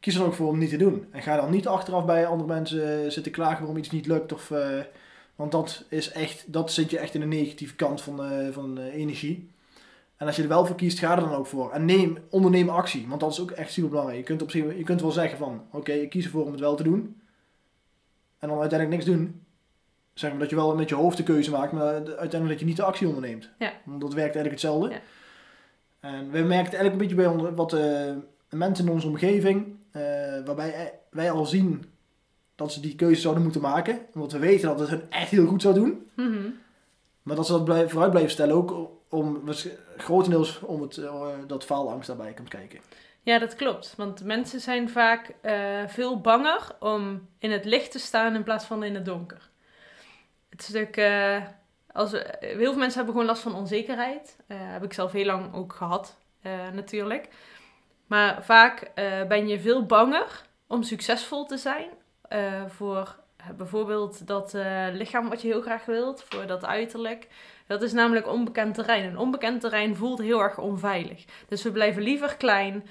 kies 0.00 0.14
er 0.14 0.24
ook 0.24 0.34
voor 0.34 0.48
om 0.48 0.58
niet 0.58 0.70
te 0.70 0.76
doen. 0.76 1.06
En 1.10 1.22
ga 1.22 1.36
dan 1.36 1.50
niet 1.50 1.66
achteraf 1.66 2.04
bij 2.04 2.26
andere 2.26 2.48
mensen 2.48 3.04
eh, 3.04 3.10
zitten 3.10 3.32
klagen 3.32 3.58
waarom 3.58 3.76
iets 3.76 3.90
niet 3.90 4.06
lukt. 4.06 4.32
Of, 4.32 4.50
eh, 4.50 4.78
want 5.36 5.52
dat 5.52 5.84
is 5.88 6.10
echt, 6.10 6.52
dat 6.52 6.72
zit 6.72 6.90
je 6.90 6.98
echt 6.98 7.14
in 7.14 7.20
de 7.20 7.26
negatieve 7.26 7.74
kant 7.74 8.02
van, 8.02 8.24
eh, 8.24 8.48
van 8.52 8.78
energie. 8.78 9.50
En 10.16 10.26
als 10.26 10.36
je 10.36 10.42
er 10.42 10.48
wel 10.48 10.66
voor 10.66 10.76
kiest, 10.76 10.98
ga 10.98 11.14
er 11.14 11.20
dan 11.20 11.34
ook 11.34 11.46
voor. 11.46 11.72
En 11.72 11.84
neem, 11.84 12.18
onderneem 12.30 12.68
actie, 12.68 13.06
want 13.08 13.20
dat 13.20 13.32
is 13.32 13.40
ook 13.40 13.50
echt 13.50 13.72
super 13.72 13.90
belangrijk. 13.90 14.18
Je 14.18 14.24
kunt, 14.24 14.42
op 14.42 14.50
zich, 14.50 14.76
je 14.76 14.84
kunt 14.84 15.00
wel 15.00 15.10
zeggen 15.10 15.38
van, 15.38 15.62
oké, 15.72 15.92
ik 15.92 16.10
kies 16.10 16.24
ervoor 16.24 16.44
om 16.44 16.50
het 16.50 16.60
wel 16.60 16.76
te 16.76 16.82
doen. 16.82 17.20
En 18.38 18.48
dan 18.48 18.60
uiteindelijk 18.60 19.00
niks 19.00 19.16
doen. 19.16 19.42
Zeg 20.14 20.30
maar 20.30 20.38
dat 20.38 20.50
je 20.50 20.56
wel 20.56 20.76
met 20.76 20.88
je 20.88 20.94
hoofd 20.94 21.16
de 21.16 21.22
keuze 21.22 21.50
maakt, 21.50 21.72
maar 21.72 21.92
uiteindelijk 21.92 22.48
dat 22.48 22.60
je 22.60 22.64
niet 22.64 22.76
de 22.76 22.82
actie 22.82 23.06
onderneemt. 23.06 23.50
Ja. 23.58 23.72
Want 23.84 24.00
dat 24.00 24.14
werkt 24.14 24.34
eigenlijk 24.34 24.62
hetzelfde. 24.62 24.90
Ja. 24.90 25.00
En 26.00 26.30
we 26.30 26.38
merken 26.38 26.54
eigenlijk 26.56 26.92
een 26.92 26.98
beetje 26.98 27.14
bij 27.14 27.26
onder, 27.26 27.54
wat 27.54 27.76
mensen 28.48 28.86
in 28.86 28.92
onze 28.92 29.06
omgeving, 29.06 29.77
eh, 29.90 30.02
waarbij 30.44 30.74
eh, 30.74 30.86
wij 31.10 31.30
al 31.30 31.46
zien 31.46 31.84
dat 32.54 32.72
ze 32.72 32.80
die 32.80 32.94
keuze 32.94 33.20
zouden 33.20 33.42
moeten 33.42 33.60
maken. 33.60 33.98
Omdat 34.14 34.32
we 34.32 34.38
weten 34.38 34.68
dat 34.68 34.80
het 34.80 34.88
hun 34.88 35.10
echt 35.10 35.30
heel 35.30 35.46
goed 35.46 35.62
zou 35.62 35.74
doen. 35.74 36.10
Mhm. 36.14 36.50
Maar 37.22 37.36
dat 37.36 37.46
ze 37.46 37.64
dat 37.64 37.90
vooruit 37.90 38.10
blijven 38.10 38.32
stellen 38.32 38.54
ook 38.54 38.90
om, 39.08 39.42
grotendeels 39.96 40.60
om 40.60 40.82
het, 40.82 40.96
eh, 40.96 41.26
dat 41.46 41.64
faalangst 41.64 42.06
daarbij 42.06 42.32
komt 42.32 42.48
kijken. 42.48 42.80
Ja, 43.22 43.38
dat 43.38 43.54
klopt. 43.54 43.94
Want 43.96 44.24
mensen 44.24 44.60
zijn 44.60 44.90
vaak 44.90 45.34
veel 45.86 46.20
banger 46.20 46.76
om 46.80 47.28
in 47.38 47.50
het 47.50 47.64
licht 47.64 47.90
te 47.90 47.98
staan 47.98 48.34
in 48.34 48.42
plaats 48.42 48.64
van 48.64 48.84
in 48.84 48.94
het 48.94 49.04
donker. 49.04 49.48
Het 50.58 50.66
stuk, 50.66 50.96
eh, 50.96 51.42
als 51.92 52.10
we, 52.10 52.36
heel 52.40 52.56
veel 52.56 52.76
mensen 52.76 52.96
hebben 52.96 53.12
gewoon 53.12 53.26
last 53.26 53.42
van 53.42 53.54
onzekerheid. 53.54 54.36
Heb 54.46 54.84
ik 54.84 54.92
zelf 54.92 55.12
heel 55.12 55.24
lang 55.24 55.54
ook 55.54 55.72
gehad, 55.72 56.16
eh, 56.42 56.52
natuurlijk. 56.72 57.28
Maar 58.08 58.42
vaak 58.42 58.90
eh, 58.94 59.22
ben 59.28 59.48
je 59.48 59.60
veel 59.60 59.86
banger 59.86 60.42
om 60.66 60.82
succesvol 60.82 61.46
te 61.46 61.56
zijn. 61.56 61.88
eh, 62.28 62.62
voor 62.66 63.16
eh, 63.36 63.46
bijvoorbeeld 63.56 64.26
dat 64.26 64.52
lichaam 64.92 65.28
wat 65.28 65.42
je 65.42 65.48
heel 65.48 65.60
graag 65.60 65.84
wilt, 65.84 66.24
voor 66.28 66.46
dat 66.46 66.64
uiterlijk. 66.64 67.28
Dat 67.66 67.82
is 67.82 67.92
namelijk 67.92 68.28
onbekend 68.28 68.74
terrein. 68.74 69.04
En 69.04 69.18
onbekend 69.18 69.60
terrein 69.60 69.96
voelt 69.96 70.18
heel 70.18 70.42
erg 70.42 70.58
onveilig. 70.58 71.24
Dus 71.48 71.62
we 71.62 71.72
blijven 71.72 72.02
liever 72.02 72.36
klein, 72.36 72.86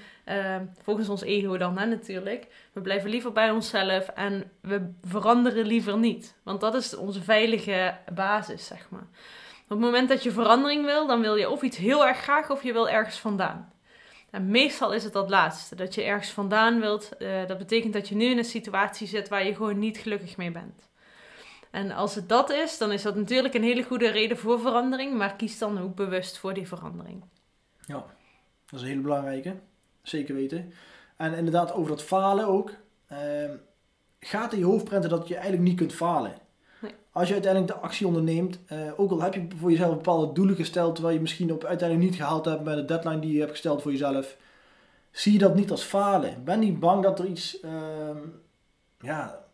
volgens 0.82 1.08
ons 1.08 1.22
ego 1.22 1.56
dan 1.56 1.74
natuurlijk. 1.74 2.46
We 2.72 2.80
blijven 2.80 3.10
liever 3.10 3.32
bij 3.32 3.50
onszelf 3.50 4.08
en 4.08 4.50
we 4.60 4.90
veranderen 5.02 5.66
liever 5.66 5.98
niet. 5.98 6.34
Want 6.42 6.60
dat 6.60 6.74
is 6.74 6.96
onze 6.96 7.22
veilige 7.22 7.96
basis, 8.12 8.66
zeg 8.66 8.86
maar. 8.90 9.06
Op 9.64 9.68
het 9.68 9.78
moment 9.78 10.08
dat 10.08 10.22
je 10.22 10.30
verandering 10.30 10.84
wil, 10.84 11.06
dan 11.06 11.20
wil 11.20 11.36
je 11.36 11.50
of 11.50 11.62
iets 11.62 11.76
heel 11.76 12.06
erg 12.06 12.18
graag 12.18 12.50
of 12.50 12.62
je 12.62 12.72
wil 12.72 12.88
ergens 12.88 13.18
vandaan. 13.18 13.72
En 14.30 14.50
meestal 14.50 14.92
is 14.92 15.04
het 15.04 15.12
dat 15.12 15.28
laatste, 15.28 15.74
dat 15.74 15.94
je 15.94 16.02
ergens 16.02 16.30
vandaan 16.30 16.80
wilt. 16.80 17.16
Eh, 17.16 17.46
dat 17.46 17.58
betekent 17.58 17.92
dat 17.92 18.08
je 18.08 18.14
nu 18.14 18.24
in 18.24 18.38
een 18.38 18.44
situatie 18.44 19.06
zit 19.06 19.28
waar 19.28 19.46
je 19.46 19.54
gewoon 19.54 19.78
niet 19.78 19.98
gelukkig 19.98 20.36
mee 20.36 20.50
bent. 20.50 20.88
En 21.70 21.90
als 21.90 22.14
het 22.14 22.28
dat 22.28 22.50
is, 22.50 22.78
dan 22.78 22.92
is 22.92 23.02
dat 23.02 23.16
natuurlijk 23.16 23.54
een 23.54 23.62
hele 23.62 23.82
goede 23.82 24.10
reden 24.10 24.38
voor 24.38 24.60
verandering, 24.60 25.16
maar 25.16 25.36
kies 25.36 25.58
dan 25.58 25.80
ook 25.80 25.94
bewust 25.94 26.38
voor 26.38 26.54
die 26.54 26.68
verandering. 26.68 27.24
Dat 28.64 28.74
is 28.74 28.80
een 28.80 28.88
hele 28.88 29.00
belangrijke. 29.00 29.56
Zeker 30.02 30.34
weten. 30.34 30.72
En 31.16 31.34
inderdaad, 31.34 31.72
over 31.72 31.90
dat 31.90 32.02
falen 32.02 32.46
ook. 32.46 32.72
ehm 33.06 33.56
gaat 34.20 34.52
in 34.52 34.58
je 34.58 34.64
hoofd 34.64 34.84
prenten 34.84 35.10
dat 35.10 35.28
je 35.28 35.34
eigenlijk 35.34 35.64
niet 35.64 35.76
kunt 35.76 35.94
falen. 35.94 36.34
Nee. 36.80 36.92
Als 37.12 37.28
je 37.28 37.34
uiteindelijk 37.34 37.72
de 37.72 37.78
actie 37.78 38.06
onderneemt, 38.06 38.58
eh, 38.66 39.00
ook 39.00 39.10
al 39.10 39.22
heb 39.22 39.34
je 39.34 39.46
voor 39.56 39.70
jezelf 39.70 39.94
bepaalde 39.94 40.32
doelen 40.32 40.56
gesteld, 40.56 40.94
terwijl 40.94 41.14
je 41.14 41.20
misschien 41.20 41.52
op 41.52 41.64
uiteindelijk 41.64 42.10
niet 42.10 42.18
gehaald 42.18 42.44
hebt 42.44 42.64
bij 42.64 42.74
de 42.74 42.84
deadline 42.84 43.18
die 43.18 43.32
je 43.32 43.38
hebt 43.38 43.50
gesteld 43.50 43.82
voor 43.82 43.90
jezelf, 43.90 44.36
zie 45.10 45.32
je 45.32 45.38
dat 45.38 45.54
niet 45.54 45.70
als 45.70 45.82
falen. 45.82 46.44
Ben 46.44 46.58
niet 46.58 46.80
bang 46.80 47.02
dat 47.02 47.18
er 47.18 47.26
iets, 47.26 47.60
ehm, 47.60 48.18
ja, 49.00 49.44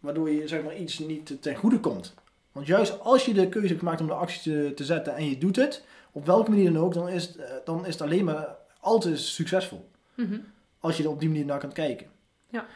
waardoor 0.00 0.30
je 0.30 0.48
zeg 0.48 0.62
maar 0.62 0.76
iets 0.76 0.98
niet 0.98 1.42
ten 1.42 1.56
goede 1.56 1.80
komt. 1.80 2.14
Want 2.52 2.66
juist 2.66 3.00
als 3.00 3.24
je 3.24 3.34
de 3.34 3.48
keuze 3.48 3.68
hebt 3.68 3.78
gemaakt 3.78 4.00
om 4.00 4.06
de 4.06 4.12
actie 4.12 4.42
te, 4.42 4.72
te 4.74 4.84
zetten 4.84 5.16
en 5.16 5.28
je 5.28 5.38
doet 5.38 5.56
het, 5.56 5.84
op 6.12 6.26
welke 6.26 6.50
manier 6.50 6.72
dan 6.72 6.82
ook, 6.82 6.94
dan 6.94 7.08
is, 7.08 7.26
het, 7.26 7.36
eh, 7.36 7.54
dan 7.64 7.86
is 7.86 7.92
het 7.92 8.02
alleen 8.02 8.24
maar 8.24 8.56
altijd 8.80 9.18
succesvol. 9.18 9.88
Mhm. 10.14 10.38
Als 10.80 10.96
je 10.96 11.02
er 11.02 11.10
op 11.10 11.20
die 11.20 11.28
manier 11.28 11.44
naar 11.44 11.58
kan 11.58 11.72
kijken. 11.72 12.06
Ja. 12.48 12.66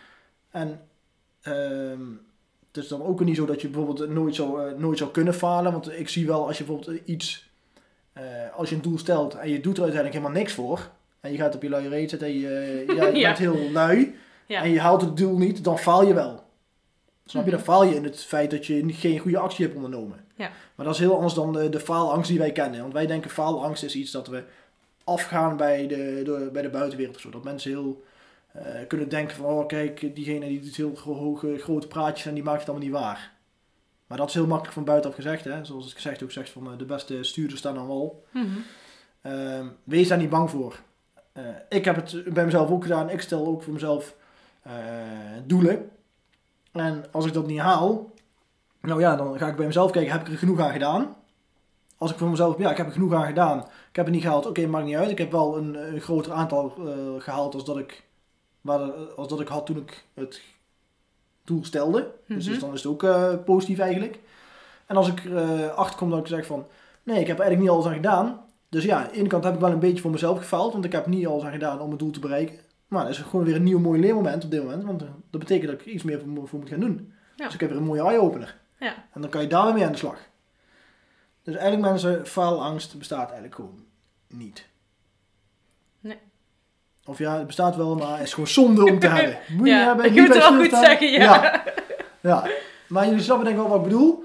En 0.50 0.80
ehm, 1.40 2.02
het 2.74 2.82
is 2.84 2.88
dan 2.90 3.02
ook 3.02 3.24
niet 3.24 3.36
zo 3.36 3.46
dat 3.46 3.60
je 3.60 3.68
bijvoorbeeld 3.68 4.08
nooit 4.10 4.34
zou, 4.34 4.68
eh, 4.68 4.78
nooit 4.78 4.98
zou 4.98 5.10
kunnen 5.10 5.34
falen. 5.34 5.72
Want 5.72 5.98
ik 5.98 6.08
zie 6.08 6.26
wel 6.26 6.46
als 6.46 6.58
je 6.58 6.64
bijvoorbeeld 6.64 7.00
iets, 7.04 7.50
eh, 8.12 8.22
als 8.56 8.68
je 8.68 8.74
een 8.74 8.82
doel 8.82 8.98
stelt 8.98 9.34
en 9.34 9.48
je 9.50 9.60
doet 9.60 9.76
er 9.76 9.82
uiteindelijk 9.82 10.14
helemaal 10.22 10.40
niks 10.42 10.52
voor. 10.52 10.90
En 11.20 11.32
je 11.32 11.38
gaat 11.38 11.54
op 11.54 11.62
je 11.62 11.68
luie 11.68 11.88
reet 11.88 12.10
zitten 12.10 12.28
en 12.28 12.38
je, 12.38 12.48
eh, 12.88 12.96
ja, 12.96 13.06
je 13.06 13.16
Ja. 13.18 13.26
bent 13.26 13.38
heel 13.38 13.70
lui. 13.72 14.14
Ja. 14.46 14.62
En 14.62 14.70
je 14.70 14.80
haalt 14.80 15.00
het 15.00 15.16
doel 15.16 15.38
niet, 15.38 15.64
dan 15.64 15.78
faal 15.78 16.06
je 16.06 16.14
wel. 16.14 16.42
Snap 17.24 17.44
je? 17.44 17.50
Mhm. 17.50 17.56
Dan 17.56 17.66
faal 17.66 17.84
je 17.84 17.94
in 17.94 18.04
het 18.04 18.24
feit 18.24 18.50
dat 18.50 18.66
je 18.66 18.92
geen 18.92 19.18
goede 19.18 19.38
actie 19.38 19.64
hebt 19.64 19.76
ondernomen. 19.76 20.24
Ja. 20.36 20.50
Maar 20.74 20.86
dat 20.86 20.94
is 20.94 21.00
heel 21.00 21.14
anders 21.14 21.34
dan 21.34 21.52
de, 21.52 21.68
de 21.68 21.80
faalangst 21.80 22.28
die 22.28 22.38
wij 22.38 22.52
kennen. 22.52 22.80
Want 22.80 22.92
wij 22.92 23.06
denken 23.06 23.30
faalangst 23.30 23.82
is 23.82 23.94
iets 23.94 24.10
dat 24.10 24.26
we 24.28 24.42
afgaan 25.04 25.56
bij 25.56 25.86
de, 25.86 26.20
de, 26.24 26.48
bij 26.52 26.62
de 26.62 26.68
buitenwereld 26.70 27.16
of 27.16 27.22
zo. 27.22 27.30
Dat 27.30 27.44
mensen 27.44 27.70
heel 27.70 28.02
eh, 28.06 28.13
kunnen 28.88 29.08
denken 29.08 29.36
van, 29.36 29.44
oh 29.44 29.66
kijk, 29.66 30.14
diegene 30.14 30.46
die 30.46 30.60
doet 30.60 30.76
heel 30.76 30.98
hoge, 30.98 31.58
grote 31.58 31.86
praatjes 31.86 32.26
en 32.26 32.34
die 32.34 32.42
maakt 32.42 32.60
het 32.60 32.68
allemaal 32.68 32.86
niet 32.88 32.96
waar. 32.96 33.32
Maar 34.06 34.18
dat 34.18 34.28
is 34.28 34.34
heel 34.34 34.46
makkelijk 34.46 34.74
van 34.74 34.84
buitenaf 34.84 35.16
gezegd. 35.16 35.44
Hè? 35.44 35.64
Zoals 35.64 35.86
ik 35.86 35.94
gezegd 35.94 36.22
ook 36.22 36.30
zegt 36.30 36.50
van 36.50 36.72
eh, 36.72 36.78
de 36.78 36.84
beste 36.84 37.22
stuurders 37.22 37.60
staan 37.60 37.78
aan 37.78 37.86
wal. 37.86 38.24
Mhm. 38.30 38.46
Ehm, 39.20 39.66
wees 39.84 40.08
daar 40.08 40.18
niet 40.18 40.30
bang 40.30 40.50
voor. 40.50 40.80
Eh, 41.32 41.44
ik 41.68 41.84
heb 41.84 41.96
het 41.96 42.34
bij 42.34 42.44
mezelf 42.44 42.70
ook 42.70 42.82
gedaan. 42.82 43.10
Ik 43.10 43.20
stel 43.20 43.46
ook 43.46 43.62
voor 43.62 43.72
mezelf 43.72 44.14
eh, 44.62 44.72
doelen. 45.44 45.90
En 46.72 47.04
als 47.10 47.26
ik 47.26 47.32
dat 47.32 47.46
niet 47.46 47.58
haal, 47.58 48.12
nou 48.80 49.00
ja, 49.00 49.16
dan 49.16 49.38
ga 49.38 49.48
ik 49.48 49.56
bij 49.56 49.66
mezelf 49.66 49.90
kijken, 49.90 50.12
heb 50.12 50.20
ik 50.20 50.32
er 50.32 50.38
genoeg 50.38 50.60
aan 50.60 50.72
gedaan? 50.72 51.16
Als 51.98 52.10
ik 52.10 52.18
voor 52.18 52.28
mezelf, 52.28 52.58
ja, 52.58 52.70
ik 52.70 52.76
heb 52.76 52.86
er 52.86 52.92
genoeg 52.92 53.14
aan 53.14 53.26
gedaan. 53.26 53.58
Ik 53.58 53.96
heb 53.96 54.04
het 54.04 54.14
niet 54.14 54.22
gehaald, 54.22 54.46
oké, 54.46 54.66
maakt 54.66 54.84
niet 54.84 54.96
uit. 54.96 55.10
Ik 55.10 55.18
heb 55.18 55.30
wel 55.30 55.56
een, 55.56 55.94
een 55.94 56.00
groter 56.00 56.32
aantal 56.32 56.74
eh, 56.78 57.22
gehaald 57.22 57.54
als 57.54 57.64
dat, 57.64 57.78
ik, 57.78 58.04
waar 58.64 58.78
de- 58.78 59.12
als 59.16 59.28
dat 59.28 59.40
ik 59.40 59.48
had 59.48 59.66
toen 59.66 59.76
ik 59.76 60.04
het 60.14 60.42
doel 61.44 61.64
stelde. 61.64 62.10
Dus, 62.26 62.44
Mhm. 62.44 62.48
dus 62.52 62.58
dan 62.60 62.72
is 62.72 62.82
het 62.82 62.92
ook 62.92 63.02
eh, 63.02 63.34
positief 63.44 63.78
eigenlijk. 63.78 64.18
En 64.86 64.96
als 64.96 65.08
ik 65.08 65.24
eh 65.24 65.68
achter 65.68 65.98
kom 65.98 66.10
dat 66.10 66.18
ik 66.18 66.26
zeg 66.26 66.46
van, 66.46 66.66
nee, 67.02 67.20
ik 67.20 67.26
heb 67.26 67.38
eigenlijk 67.38 67.60
niet 67.60 67.70
alles 67.70 67.86
aan 67.86 67.94
gedaan. 68.02 68.44
Dus 68.68 68.84
ja, 68.84 68.96
aan 69.04 69.08
de 69.12 69.18
ene 69.18 69.28
kant 69.28 69.44
heb 69.44 69.54
ik 69.54 69.60
wel 69.60 69.70
een 69.72 69.78
beetje 69.78 70.00
voor 70.00 70.10
mezelf 70.10 70.38
gefaald, 70.38 70.72
want 70.72 70.84
ik 70.84 70.92
heb 70.92 71.06
niet 71.06 71.26
alles 71.26 71.42
aan 71.44 71.52
gedaan 71.52 71.80
om 71.80 71.90
het 71.90 71.98
doel 71.98 72.10
te 72.10 72.20
bereiken. 72.20 72.58
Maar 72.88 73.02
dat 73.02 73.12
is 73.12 73.18
gewoon 73.18 73.44
weer 73.44 73.54
een 73.56 73.62
nieuw 73.62 73.78
mooi 73.78 74.00
leermoment 74.00 74.44
op 74.44 74.50
dit 74.50 74.62
moment, 74.62 74.84
want 74.84 75.02
eh, 75.02 75.08
dat 75.30 75.40
betekent 75.40 75.70
dat 75.70 75.80
ik 75.80 75.86
iets 75.86 76.02
meer 76.02 76.20
voor, 76.20 76.48
voor 76.48 76.58
moet 76.58 76.68
gaan 76.68 76.80
doen. 76.80 77.12
Ja. 77.36 77.44
Dus 77.44 77.54
ik 77.54 77.60
heb 77.60 77.68
weer 77.68 77.78
een 77.78 77.84
mooie 77.84 78.02
eye-opener. 78.02 78.56
Ja. 78.80 78.94
En 79.12 79.20
dan 79.20 79.30
kan 79.30 79.40
je 79.42 79.46
daar 79.48 79.64
weer 79.64 79.74
mee 79.74 79.84
aan 79.84 79.92
de 79.92 79.98
slag. 79.98 80.18
Dus 81.42 81.54
eigenlijk 81.54 81.88
mensen, 81.90 82.26
faalangst 82.26 82.98
bestaat 82.98 83.24
eigenlijk 83.26 83.54
gewoon 83.54 83.84
niet. 84.28 84.66
Of 87.06 87.18
ja, 87.18 87.36
het 87.36 87.46
bestaat 87.46 87.76
wel, 87.76 87.94
maar 87.94 88.12
het 88.18 88.26
is 88.26 88.32
gewoon 88.32 88.48
zonde 88.48 88.84
om 88.84 88.98
te 88.98 89.06
hebben. 89.16 89.38
Moet 89.48 89.66
je 89.66 89.72
ja, 89.74 89.84
hebben. 89.86 90.04
ik 90.04 90.12
moet 90.12 90.28
het 90.28 90.36
wel 90.36 90.54
goed 90.56 90.70
zeggen, 90.70 91.10
ja. 91.10 91.20
ja. 91.42 91.62
Ja. 92.20 92.46
Maar 92.88 93.06
jullie 93.06 93.22
snappen 93.22 93.44
denk 93.46 93.56
ik 93.58 93.62
wel 93.62 93.72
wat 93.72 93.80
ik 93.84 93.90
bedoel. 93.92 94.24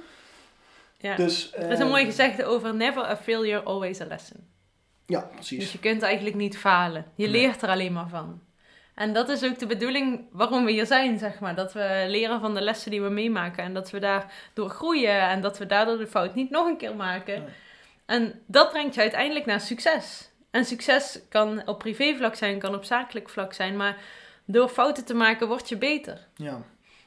Ja. 0.98 1.16
Dus, 1.16 1.54
Er 1.54 1.72
is 1.72 1.80
een 1.80 1.86
eh, 1.86 1.90
mooi 1.92 2.06
gezegde 2.06 2.46
over 2.46 2.76
never 2.76 3.04
a 3.06 3.18
failure, 3.18 3.62
always 3.64 4.02
a 4.02 4.06
lesson. 4.06 4.38
Ja, 5.06 5.20
Dus 5.20 5.30
precies. 5.48 5.72
je 5.72 5.80
kunt 5.80 6.02
eigenlijk 6.02 6.36
niet 6.36 6.58
falen. 6.58 7.06
Je 7.16 7.28
Nee. 7.28 7.42
leert 7.42 7.62
er 7.62 7.70
alleen 7.70 7.94
maar 7.94 8.08
van. 8.10 8.42
En 8.96 9.14
dat 9.14 9.30
is 9.30 9.44
ook 9.44 9.60
de 9.60 9.66
bedoeling 9.66 10.22
waarom 10.32 10.66
we 10.66 10.72
hier 10.72 10.86
zijn, 10.86 11.18
zeg 11.20 11.40
maar. 11.40 11.56
Dat 11.56 11.74
we 11.74 12.06
leren 12.08 12.40
van 12.40 12.54
de 12.54 12.62
lessen 12.62 12.92
die 12.92 13.02
we 13.02 13.10
meemaken. 13.10 13.64
En 13.64 13.74
dat 13.74 13.90
we 13.92 14.00
daardoor 14.00 14.70
groeien. 14.70 15.22
En 15.22 15.42
dat 15.42 15.58
we 15.58 15.66
daardoor 15.66 15.98
de 15.98 16.08
fout 16.08 16.36
niet 16.36 16.50
nog 16.50 16.68
een 16.68 16.78
keer 16.78 16.96
maken. 16.96 17.34
Ja. 17.34 17.42
En 18.06 18.42
dat 18.48 18.70
brengt 18.72 18.96
je 18.96 19.02
uiteindelijk 19.02 19.46
naar 19.46 19.62
succes. 19.62 20.29
En 20.52 20.66
succes 20.66 21.20
kan 21.30 21.68
op 21.68 21.80
privévlak 21.80 22.36
zijn, 22.36 22.60
kan 22.60 22.76
op 22.76 22.84
zakelijk 22.84 23.30
vlak 23.30 23.54
zijn. 23.54 23.76
Maar 23.78 23.98
door 24.46 24.70
fouten 24.70 25.06
te 25.06 25.14
maken 25.14 25.48
word 25.48 25.70
je 25.70 25.78
beter. 25.78 26.28
Ja. 26.36 26.62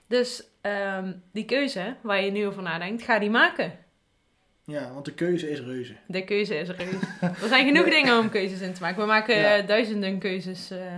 Dus 0.07 0.45
ehm, 0.61 1.13
die 1.33 1.45
keuze 1.45 1.97
waar 2.01 2.23
je 2.23 2.31
nu 2.31 2.47
over 2.47 2.63
nadenkt, 2.63 3.03
ga 3.03 3.19
die 3.19 3.31
maken. 3.31 3.79
ja, 4.65 4.93
want 4.93 5.05
de 5.05 5.15
keuze 5.15 5.51
is 5.51 5.61
reuze. 5.61 5.95
De 6.07 6.25
keuze 6.25 6.55
is 6.59 6.69
reuze. 6.69 6.99
er 7.43 7.49
zijn 7.49 7.67
genoeg 7.67 7.89
dingen 7.89 8.19
om 8.19 8.31
keuzes 8.31 8.61
in 8.61 8.73
te 8.75 8.81
maken. 8.81 9.01
We 9.01 9.07
maken 9.07 9.37
Ja. 9.39 9.61
duizenden 9.63 10.19
keuzes 10.19 10.71
eh, 10.71 10.95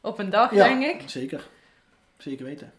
op 0.00 0.18
een 0.18 0.30
dag, 0.30 0.54
Ja. 0.54 0.68
denk 0.68 1.00
ik. 1.00 1.08
Zeker. 1.10 1.48
Zeker 2.18 2.44
weten. 2.44 2.72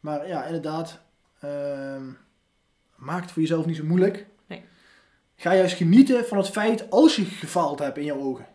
Maar 0.00 0.26
ja, 0.28 0.44
inderdaad. 0.44 1.00
ehm, 1.40 2.02
maak 2.96 3.20
het 3.22 3.30
voor 3.32 3.42
jezelf 3.42 3.66
niet 3.66 3.76
zo 3.76 3.84
moeilijk. 3.84 4.26
Ga 5.40 5.54
juist 5.54 5.76
genieten 5.76 6.24
van 6.26 6.38
het 6.38 6.48
feit 6.48 6.90
als 6.90 7.16
je 7.16 7.24
gefaald 7.24 7.78
hebt 7.78 7.98
in 7.98 8.04
jouw 8.04 8.18
ogen. 8.20 8.46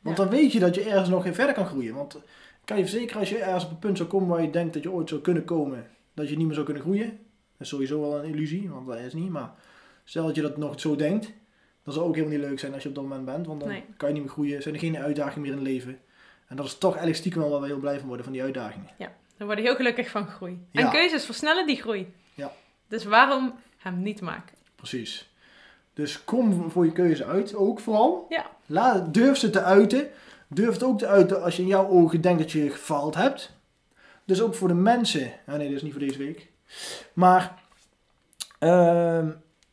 Want 0.00 0.16
Ja. 0.16 0.24
dan 0.24 0.32
weet 0.32 0.52
je 0.52 0.58
dat 0.58 0.74
je 0.74 0.82
ergens 0.82 1.08
nog 1.08 1.26
in 1.26 1.34
verder 1.34 1.54
kan 1.54 1.66
groeien. 1.66 1.94
Want 1.94 2.14
ik 2.14 2.22
kan 2.64 2.76
je 2.76 2.82
verzekeren, 2.82 3.20
als 3.20 3.28
je 3.28 3.38
ergens 3.38 3.64
op 3.64 3.70
een 3.70 3.78
punt 3.78 3.96
zou 3.96 4.08
komen 4.08 4.28
waar 4.28 4.42
je 4.42 4.50
denkt 4.50 4.74
dat 4.74 4.82
je 4.82 4.90
ooit 4.90 5.08
zou 5.08 5.20
kunnen 5.20 5.44
komen, 5.44 5.90
dat 6.14 6.28
je 6.28 6.36
niet 6.36 6.44
meer 6.44 6.54
zou 6.54 6.64
kunnen 6.64 6.82
groeien. 6.82 7.06
Dat 7.08 7.60
is 7.60 7.68
sowieso 7.68 8.00
wel 8.00 8.18
een 8.24 8.30
illusie, 8.30 8.70
want 8.70 8.86
dat 8.86 8.98
is 8.98 9.12
niet. 9.14 9.30
Maar 9.30 9.52
stel 10.04 10.26
dat 10.26 10.34
je 10.34 10.42
dat 10.42 10.56
nog 10.56 10.80
zo 10.80 10.96
denkt, 10.96 11.32
dan 11.84 11.94
zou 11.94 12.06
ook 12.06 12.14
helemaal 12.14 12.36
niet 12.38 12.46
leuk 12.46 12.58
zijn 12.58 12.72
als 12.74 12.82
je 12.82 12.88
op 12.88 12.94
dat 12.94 13.04
moment 13.04 13.24
bent. 13.24 13.46
Want 13.46 13.60
dan 13.60 13.68
Nee. 13.68 13.84
kan 13.96 14.08
je 14.08 14.14
niet 14.14 14.22
meer 14.24 14.32
groeien, 14.32 14.62
zijn 14.62 14.74
er 14.74 14.80
geen 14.80 14.98
uitdagingen 14.98 15.40
meer 15.40 15.50
in 15.50 15.56
het 15.58 15.66
leven. 15.66 15.98
En 16.46 16.56
dat 16.56 16.66
is 16.66 16.74
toch 16.78 16.90
eigenlijk 16.90 17.18
stiekem 17.18 17.40
wel 17.40 17.50
waar 17.50 17.60
we 17.60 17.66
heel 17.66 17.78
blij 17.78 17.98
van 17.98 18.06
worden, 18.06 18.24
van 18.24 18.32
die 18.34 18.42
uitdagingen. 18.42 18.88
Daar 18.98 19.48
word 19.48 19.58
je 19.58 19.64
heel 19.64 19.74
gelukkig 19.76 20.10
van 20.10 20.26
groei. 20.28 20.58
Ja. 20.70 20.80
En 20.80 20.90
keuzes 20.90 21.24
versnellen 21.24 21.66
die 21.66 21.76
groei. 21.80 22.12
Ja. 22.34 22.52
Dus 22.88 23.04
waarom 23.04 23.54
hem 23.76 24.02
niet 24.02 24.20
maken? 24.20 24.56
Precies. 24.76 25.29
Dus 26.00 26.24
kom 26.24 26.70
voor 26.70 26.84
je 26.84 26.92
keuze 26.92 27.24
uit, 27.24 27.54
ook 27.54 27.80
vooral. 27.80 28.26
Ja. 28.28 28.50
Laat, 28.66 29.14
durf 29.14 29.36
ze 29.36 29.50
te 29.50 29.62
uiten. 29.62 30.08
Durf 30.48 30.72
het 30.72 30.82
ook 30.82 30.98
te 30.98 31.06
uiten 31.06 31.42
als 31.42 31.56
je 31.56 31.62
in 31.62 31.68
jouw 31.68 31.88
ogen 31.88 32.20
denkt 32.20 32.38
dat 32.38 32.52
je 32.52 32.70
gefaald 32.70 33.14
hebt. 33.14 33.52
Dus 34.24 34.42
ook 34.42 34.54
voor 34.54 34.68
de 34.68 34.74
mensen. 34.74 35.32
Ah 35.46 35.54
nee, 35.54 35.66
dat 35.66 35.76
is 35.76 35.82
niet 35.82 35.92
voor 35.92 36.00
deze 36.00 36.18
week. 36.18 36.48
Maar 37.12 37.62
ehm, 38.58 39.30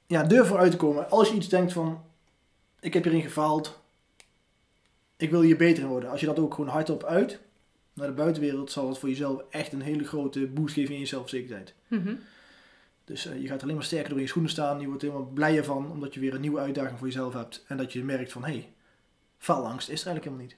ja, 0.08 0.24
durf 0.24 0.50
eruit 0.50 0.72
te 0.72 0.78
komen. 0.78 1.10
Als 1.10 1.30
je 1.30 1.36
iets 1.36 1.50
denkt 1.50 1.74
van, 1.74 2.04
ik 2.80 2.94
heb 2.94 3.04
hierin 3.04 3.22
gefaald. 3.22 3.80
Ik 5.18 5.32
wil 5.32 5.42
hier 5.42 5.58
beter 5.58 5.84
in 5.84 5.90
worden. 5.90 6.10
Als 6.10 6.20
je 6.20 6.26
dat 6.26 6.40
ook 6.40 6.54
gewoon 6.54 6.70
hardop 6.70 7.04
uit 7.04 7.40
naar 7.94 8.08
de 8.08 8.14
buitenwereld, 8.14 8.72
zal 8.72 8.88
het 8.88 8.98
voor 8.98 9.10
jezelf 9.10 9.42
echt 9.50 9.74
een 9.74 9.82
hele 9.82 10.04
grote 10.04 10.48
boost 10.48 10.74
geven 10.74 10.94
in 10.94 11.00
je 11.00 11.06
zelfzekerheid. 11.06 11.74
Mhm. 11.88 12.14
Dus 13.08 13.26
eh, 13.26 13.42
je 13.42 13.48
gaat 13.48 13.64
alleen 13.64 13.76
maar 13.76 13.84
sterker 13.84 14.08
door 14.10 14.18
in 14.18 14.24
je 14.24 14.30
schoenen 14.30 14.52
staan. 14.52 14.80
Je 14.80 14.88
wordt 14.88 15.04
er 15.04 15.10
helemaal 15.10 15.32
blijer 15.34 15.64
van, 15.64 15.92
omdat 15.92 16.14
je 16.14 16.20
weer 16.20 16.34
een 16.34 16.42
nieuwe 16.42 16.60
uitdaging 16.60 16.98
voor 16.98 17.08
jezelf 17.08 17.34
hebt. 17.34 17.64
En 17.68 17.78
dat 17.78 17.94
je 17.94 18.04
merkt 18.04 18.32
van, 18.32 18.44
hé, 18.46 18.52
hey, 18.52 18.74
faalangst 19.38 19.90
is 19.90 20.02
er 20.02 20.08
eigenlijk 20.08 20.26
helemaal 20.26 20.46
niet. 20.46 20.56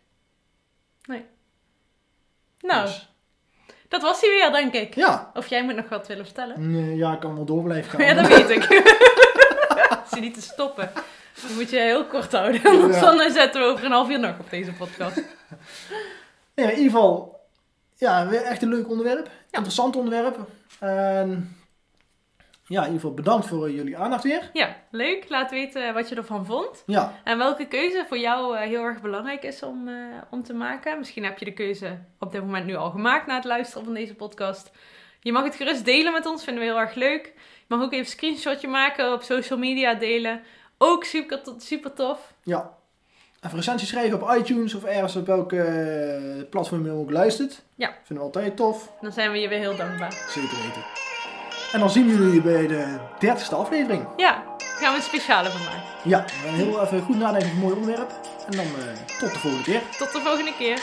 Nou, 2.62 2.86
Dus, 2.86 3.14
dat 3.88 4.02
was 4.02 4.22
hij 4.22 4.30
weer, 4.30 4.52
denk 4.52 4.74
ik. 4.74 4.96
ja, 4.96 5.32
Of 5.34 5.48
jij 5.48 5.64
moet 5.64 5.76
nog 5.76 5.90
wat 5.90 6.08
willen 6.08 6.26
vertellen? 6.26 6.72
nee, 6.72 6.96
ja, 6.96 7.14
ik 7.14 7.20
kan 7.20 7.36
wel 7.36 7.46
door 7.46 7.64
blijven 7.64 7.92
gaan. 7.92 8.02
Ja, 8.08 8.14
dat 8.14 8.28
weet 8.28 8.50
ik. 8.50 8.64
Is 10.06 10.10
je 10.16 10.20
niet 10.20 10.34
te 10.34 10.42
stoppen. 10.42 10.92
Dan 11.48 11.54
moet 11.56 11.70
je 11.70 11.78
heel 11.80 12.06
kort 12.06 12.32
houden. 12.32 12.62
Ja. 12.92 13.16
dan 13.16 13.32
zetten 13.32 13.62
we 13.62 13.68
over 13.68 13.86
een 13.86 13.92
half 13.92 14.10
uur 14.10 14.20
nog 14.20 14.40
op 14.40 14.50
deze 14.50 14.72
podcast. 14.74 15.16
Nee, 16.56 16.66
in 16.72 16.78
ieder 16.78 16.92
geval, 16.92 17.40
ja, 17.96 18.28
weer 18.28 18.42
echt 18.42 18.62
een 18.62 18.70
leuk 18.70 18.90
onderwerp. 18.90 19.30
Interessant 19.52 19.96
onderwerp. 19.96 20.38
En 20.80 21.58
ja, 22.70 22.80
in 22.80 22.86
ieder 22.86 23.00
geval 23.02 23.14
bedankt 23.14 23.48
voor 23.48 23.66
eh, 23.68 23.76
jullie 23.76 23.98
aandacht 23.98 24.24
weer. 24.24 24.50
Ja, 24.54 24.76
leuk. 24.92 25.26
Laat 25.30 25.52
weten 25.52 25.94
wat 25.94 26.10
je 26.10 26.16
ervan 26.16 26.46
vond. 26.46 26.84
Ja, 26.86 27.14
En 27.24 27.38
welke 27.38 27.68
keuze 27.68 28.06
voor 28.08 28.18
jou 28.18 28.58
eh, 28.58 28.68
heel 28.68 28.84
erg 28.84 29.02
belangrijk 29.02 29.44
is 29.44 29.64
om, 29.64 29.88
eh, 29.88 29.96
om 30.30 30.44
te 30.44 30.54
maken. 30.54 30.98
Misschien 31.00 31.24
heb 31.24 31.38
je 31.38 31.46
de 31.46 31.54
keuze 31.54 32.00
op 32.20 32.32
dit 32.32 32.42
moment 32.42 32.66
nu 32.66 32.76
al 32.76 32.90
gemaakt 32.92 33.28
na 33.28 33.36
het 33.36 33.44
luisteren 33.44 33.84
van 33.86 33.94
deze 33.94 34.16
podcast. 34.16 34.72
Je 35.22 35.32
mag 35.32 35.44
het 35.44 35.56
gerust 35.56 35.86
delen 35.86 36.14
met 36.14 36.26
ons, 36.26 36.44
vinden 36.44 36.64
we 36.64 36.70
heel 36.70 36.80
erg 36.80 36.94
leuk. 36.94 37.34
Je 37.36 37.76
mag 37.76 37.82
ook 37.82 37.92
even 37.92 38.06
een 38.06 38.12
screenshotje 38.12 38.68
maken, 38.68 39.14
op 39.14 39.22
social 39.22 39.60
media 39.60 39.94
delen. 39.94 40.42
Ook 40.78 41.04
super, 41.04 41.42
super 41.58 41.94
tof. 41.94 42.34
ja. 42.44 42.78
Even 43.42 43.58
recensie 43.58 43.88
schrijven 43.88 44.22
op 44.22 44.36
iTunes 44.38 44.74
of 44.74 44.84
ergens 44.84 45.16
op 45.16 45.26
welke 45.26 45.62
eh, 45.62 46.50
platform 46.50 46.86
je 46.86 46.92
ook 46.92 47.12
luistert. 47.12 47.62
Ja. 47.76 47.88
Vinden 48.04 48.26
we 48.26 48.32
altijd 48.32 48.56
tof. 48.56 48.92
Dan 49.02 49.12
zijn 49.12 49.32
we 49.32 49.38
je 49.40 49.48
weer 49.48 49.60
heel 49.60 49.76
dankbaar. 49.76 50.12
Zeker 50.30 50.58
weten. 50.58 51.09
En 51.72 51.80
dan 51.80 51.90
zien 51.90 52.08
we 52.08 52.14
jullie 52.14 52.42
bij 52.42 52.68
de 52.68 53.00
dertigste 53.20 53.56
aflevering. 53.56 54.08
Ja, 54.18 54.44
daar 54.58 54.68
gaan 54.80 54.92
we 54.92 54.98
een 54.98 55.04
speciale 55.04 55.50
van 55.50 55.62
maken. 55.62 55.82
Ja, 56.04 56.24
we 56.26 56.48
gaan 56.48 56.54
heel 56.54 56.82
even 56.82 57.02
goed 57.02 57.18
nadenken 57.18 57.48
over 57.48 57.58
een 57.58 57.62
mooi 57.62 57.76
onderwerp. 57.76 58.12
En 58.46 58.58
dan 58.58 58.66
eh, 58.66 59.18
tot 59.20 59.34
de 59.34 59.40
volgende 59.40 59.64
keer. 59.64 59.82
Tot 59.98 60.12
de 60.12 60.20
volgende 60.20 60.54
keer. 60.58 60.80